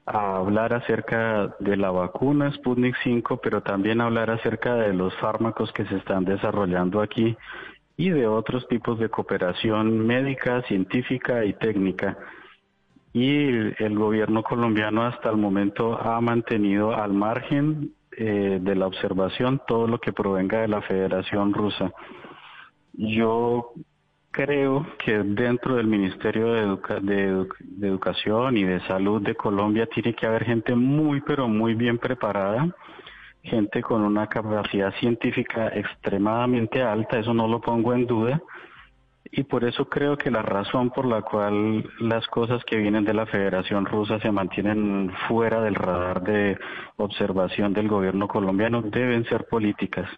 a 0.07 0.37
hablar 0.37 0.72
acerca 0.72 1.57
de 1.59 1.77
la 1.77 1.90
vacuna 1.90 2.53
Sputnik 2.53 2.94
5, 3.03 3.38
pero 3.38 3.62
también 3.62 4.01
hablar 4.01 4.31
acerca 4.31 4.77
de 4.77 4.94
los 4.94 5.12
fármacos 5.16 5.72
que 5.72 5.85
se 5.87 5.96
están 5.96 6.25
desarrollando 6.25 7.03
aquí 7.03 7.37
y 7.96 8.11
de 8.11 8.27
otros 8.29 8.68
tipos 8.68 9.01
de 9.01 9.09
cooperación 9.09 10.07
médica, 10.07 10.62
científica 10.62 11.44
y 11.44 11.55
técnica. 11.55 12.16
Y 13.12 13.49
el 13.83 13.99
gobierno 13.99 14.42
colombiano 14.42 15.03
hasta 15.05 15.31
el 15.31 15.38
momento 15.38 15.99
ha 16.01 16.20
mantenido 16.20 16.94
al 16.94 17.12
margen 17.12 17.94
eh, 18.17 18.59
de 18.61 18.75
la 18.75 18.87
observación 18.87 19.61
todo 19.67 19.87
lo 19.87 19.99
que 19.99 20.13
provenga 20.13 20.61
de 20.61 20.69
la 20.69 20.83
Federación 20.83 21.53
Rusa. 21.53 21.93
Yo 22.95 23.73
creo 24.31 24.87
que 24.99 25.19
dentro 25.19 25.77
del 25.77 25.87
Ministerio 25.87 26.53
de, 26.53 27.47
Educación 27.81 28.57
y 28.59 28.65
de 28.65 28.81
Salud 28.87 29.23
de 29.23 29.35
Colombia 29.35 29.87
tiene 29.87 30.15
que 30.15 30.27
haber 30.27 30.45
gente 30.45 30.75
muy, 30.75 31.23
pero 31.23 31.49
muy 31.49 31.75
bien 31.75 31.97
preparada, 31.97 32.69
gente 33.43 33.81
con 33.83 34.03
una 34.03 34.27
capacidad 34.27 34.93
científica 35.01 35.69
extremadamente 35.69 36.83
alta, 36.83 37.19
eso 37.19 37.33
no 37.33 37.49
lo 37.49 37.61
pongo 37.61 37.95
en 37.95 38.07
duda, 38.07 38.43
y 39.33 39.43
por 39.45 39.65
eso 39.65 39.89
creo 39.89 40.17
que 40.17 40.31
la 40.31 40.43
razón 40.43 40.91
por 40.91 41.07
la 41.07 41.23
cual 41.23 41.89
las 42.01 42.27
cosas 42.27 42.62
que 42.65 42.77
vienen 42.77 43.05
de 43.05 43.15
la 43.15 43.27
Federación 43.27 43.87
Rusa 43.87 44.19
se 44.21 44.31
mantienen 44.31 45.12
fuera 45.29 45.62
del 45.62 45.75
radar 45.75 46.23
de 46.23 46.59
observación 46.97 47.73
del 47.73 47.89
gobierno 47.89 48.29
colombiano 48.29 48.83
deben 48.83 49.25
ser 49.25 49.47
políticas. 49.47 50.09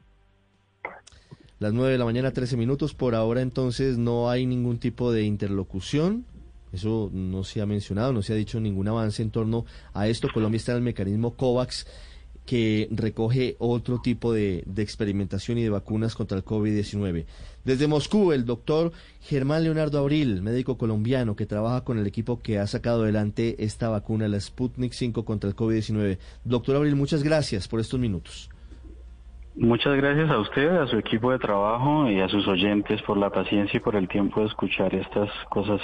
Las 1.58 1.72
nueve 1.72 1.92
de 1.92 1.98
la 1.98 2.04
mañana, 2.04 2.30
13 2.30 2.56
minutos. 2.56 2.94
Por 2.94 3.16
ahora 3.16 3.40
entonces 3.40 3.98
no 3.98 4.30
hay 4.30 4.46
ningún 4.46 4.78
tipo 4.78 5.10
de 5.10 5.22
interlocución. 5.22 6.24
Eso 6.72 7.10
no 7.12 7.42
se 7.44 7.60
ha 7.60 7.66
mencionado, 7.66 8.12
no 8.12 8.22
se 8.22 8.32
ha 8.32 8.36
dicho 8.36 8.60
ningún 8.60 8.86
avance 8.88 9.22
en 9.22 9.30
torno 9.30 9.64
a 9.92 10.06
esto. 10.06 10.28
Colombia 10.32 10.58
está 10.58 10.72
en 10.72 10.78
el 10.78 10.84
mecanismo 10.84 11.34
COVAX 11.34 11.86
que 12.48 12.88
recoge 12.90 13.56
otro 13.58 14.00
tipo 14.00 14.32
de, 14.32 14.64
experimentación 14.78 15.58
y 15.58 15.64
de 15.64 15.68
vacunas 15.68 16.14
contra 16.14 16.38
el 16.38 16.46
COVID-19. 16.46 17.26
Desde 17.62 17.86
Moscú, 17.86 18.32
el 18.32 18.46
doctor 18.46 18.92
Germán 19.20 19.64
Leonardo 19.64 19.98
Abril, 19.98 20.40
médico 20.40 20.78
colombiano 20.78 21.36
que 21.36 21.44
trabaja 21.44 21.84
con 21.84 21.98
el 21.98 22.06
equipo 22.06 22.40
que 22.40 22.58
ha 22.58 22.66
sacado 22.66 23.02
adelante 23.02 23.56
esta 23.62 23.90
vacuna, 23.90 24.28
la 24.28 24.40
Sputnik 24.40 24.92
5 24.92 25.26
contra 25.26 25.50
el 25.50 25.56
COVID-19. 25.56 26.16
Doctor 26.42 26.76
Abril, 26.76 26.96
muchas 26.96 27.22
gracias 27.22 27.68
por 27.68 27.80
estos 27.80 28.00
minutos. 28.00 28.48
Muchas 29.54 29.94
gracias 29.98 30.30
a 30.30 30.38
usted, 30.38 30.68
a 30.68 30.86
su 30.86 30.96
equipo 30.96 31.30
de 31.30 31.38
trabajo 31.38 32.10
y 32.10 32.18
a 32.18 32.30
sus 32.30 32.48
oyentes 32.48 33.02
por 33.02 33.18
la 33.18 33.28
paciencia 33.28 33.76
y 33.76 33.80
por 33.80 33.94
el 33.94 34.08
tiempo 34.08 34.40
de 34.40 34.46
escuchar 34.46 34.94
estas 34.94 35.28
cosas 35.50 35.82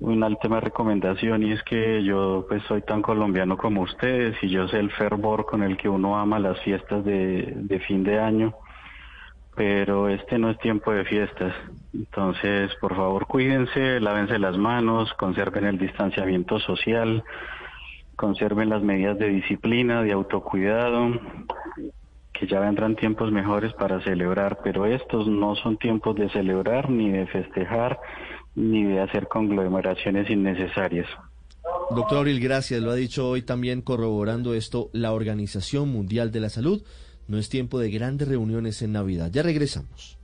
una 0.00 0.28
última 0.28 0.60
recomendación 0.60 1.42
y 1.42 1.52
es 1.52 1.62
que 1.62 2.02
yo 2.02 2.46
pues 2.48 2.62
soy 2.64 2.82
tan 2.82 3.02
colombiano 3.02 3.56
como 3.56 3.82
ustedes 3.82 4.36
y 4.42 4.48
yo 4.48 4.66
sé 4.68 4.78
el 4.78 4.90
fervor 4.92 5.44
con 5.44 5.62
el 5.62 5.76
que 5.76 5.88
uno 5.88 6.18
ama 6.18 6.38
las 6.38 6.58
fiestas 6.60 7.04
de, 7.04 7.82
fin 7.86 8.02
de 8.02 8.18
año, 8.18 8.54
pero 9.54 10.08
este 10.08 10.38
no 10.38 10.50
es 10.50 10.58
tiempo 10.58 10.92
de 10.92 11.04
fiestas. 11.04 11.54
Entonces, 11.92 12.74
por 12.80 12.96
favor, 12.96 13.26
cuídense, 13.26 14.00
lávense 14.00 14.38
las 14.38 14.56
manos, 14.56 15.12
conserven 15.14 15.66
el 15.66 15.78
distanciamiento 15.78 16.58
social, 16.60 17.22
conserven 18.16 18.70
las 18.70 18.82
medidas 18.82 19.18
de 19.18 19.28
disciplina, 19.28 20.02
de 20.02 20.12
autocuidado, 20.12 21.10
que 22.32 22.46
ya 22.46 22.58
vendrán 22.60 22.96
tiempos 22.96 23.30
mejores 23.30 23.74
para 23.74 24.00
celebrar, 24.00 24.60
pero 24.64 24.86
estos 24.86 25.26
no 25.28 25.56
son 25.56 25.76
tiempos 25.76 26.16
de 26.16 26.30
celebrar 26.30 26.88
ni 26.88 27.10
de 27.10 27.26
festejar 27.26 27.98
ni 28.54 28.84
de 28.84 29.00
hacer 29.00 29.28
conglomeraciones 29.28 30.28
innecesarias. 30.30 31.06
Doctor 31.90 32.18
Abril, 32.18 32.40
gracias. 32.40 32.80
Lo 32.80 32.90
ha 32.90 32.94
dicho 32.94 33.28
hoy 33.28 33.42
también 33.42 33.82
corroborando 33.82 34.54
esto 34.54 34.90
la 34.92 35.12
Organización 35.12 35.88
Mundial 35.88 36.30
de 36.30 36.40
la 36.40 36.48
Salud. 36.48 36.82
No 37.28 37.38
es 37.38 37.48
tiempo 37.48 37.78
de 37.78 37.90
grandes 37.90 38.28
reuniones 38.28 38.82
en 38.82 38.92
Navidad. 38.92 39.30
Ya 39.32 39.42
regresamos. 39.42 40.18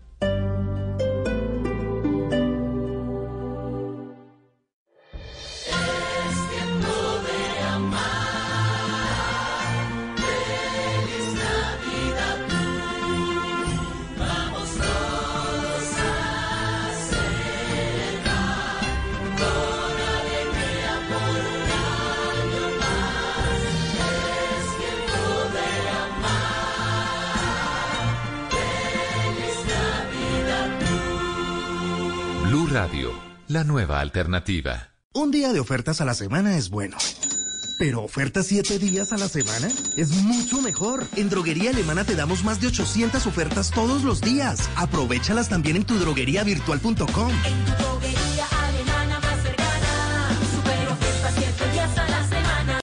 La 33.56 33.64
nueva 33.64 34.00
alternativa. 34.00 34.90
Un 35.14 35.30
día 35.30 35.54
de 35.54 35.60
ofertas 35.60 36.02
a 36.02 36.04
la 36.04 36.12
semana 36.12 36.58
es 36.58 36.68
bueno. 36.68 36.98
Pero 37.78 38.02
ofertas 38.02 38.44
siete 38.48 38.78
días 38.78 39.14
a 39.14 39.16
la 39.16 39.30
semana 39.30 39.68
es 39.96 40.10
mucho 40.10 40.60
mejor. 40.60 41.06
En 41.16 41.30
Droguería 41.30 41.70
Alemana 41.70 42.04
te 42.04 42.14
damos 42.14 42.44
más 42.44 42.60
de 42.60 42.66
800 42.66 43.26
ofertas 43.26 43.70
todos 43.70 44.04
los 44.04 44.20
días. 44.20 44.68
Aprovechalas 44.76 45.48
también 45.48 45.76
en 45.76 45.84
tu 45.84 45.98
drogueriavirtual.com. 45.98 47.32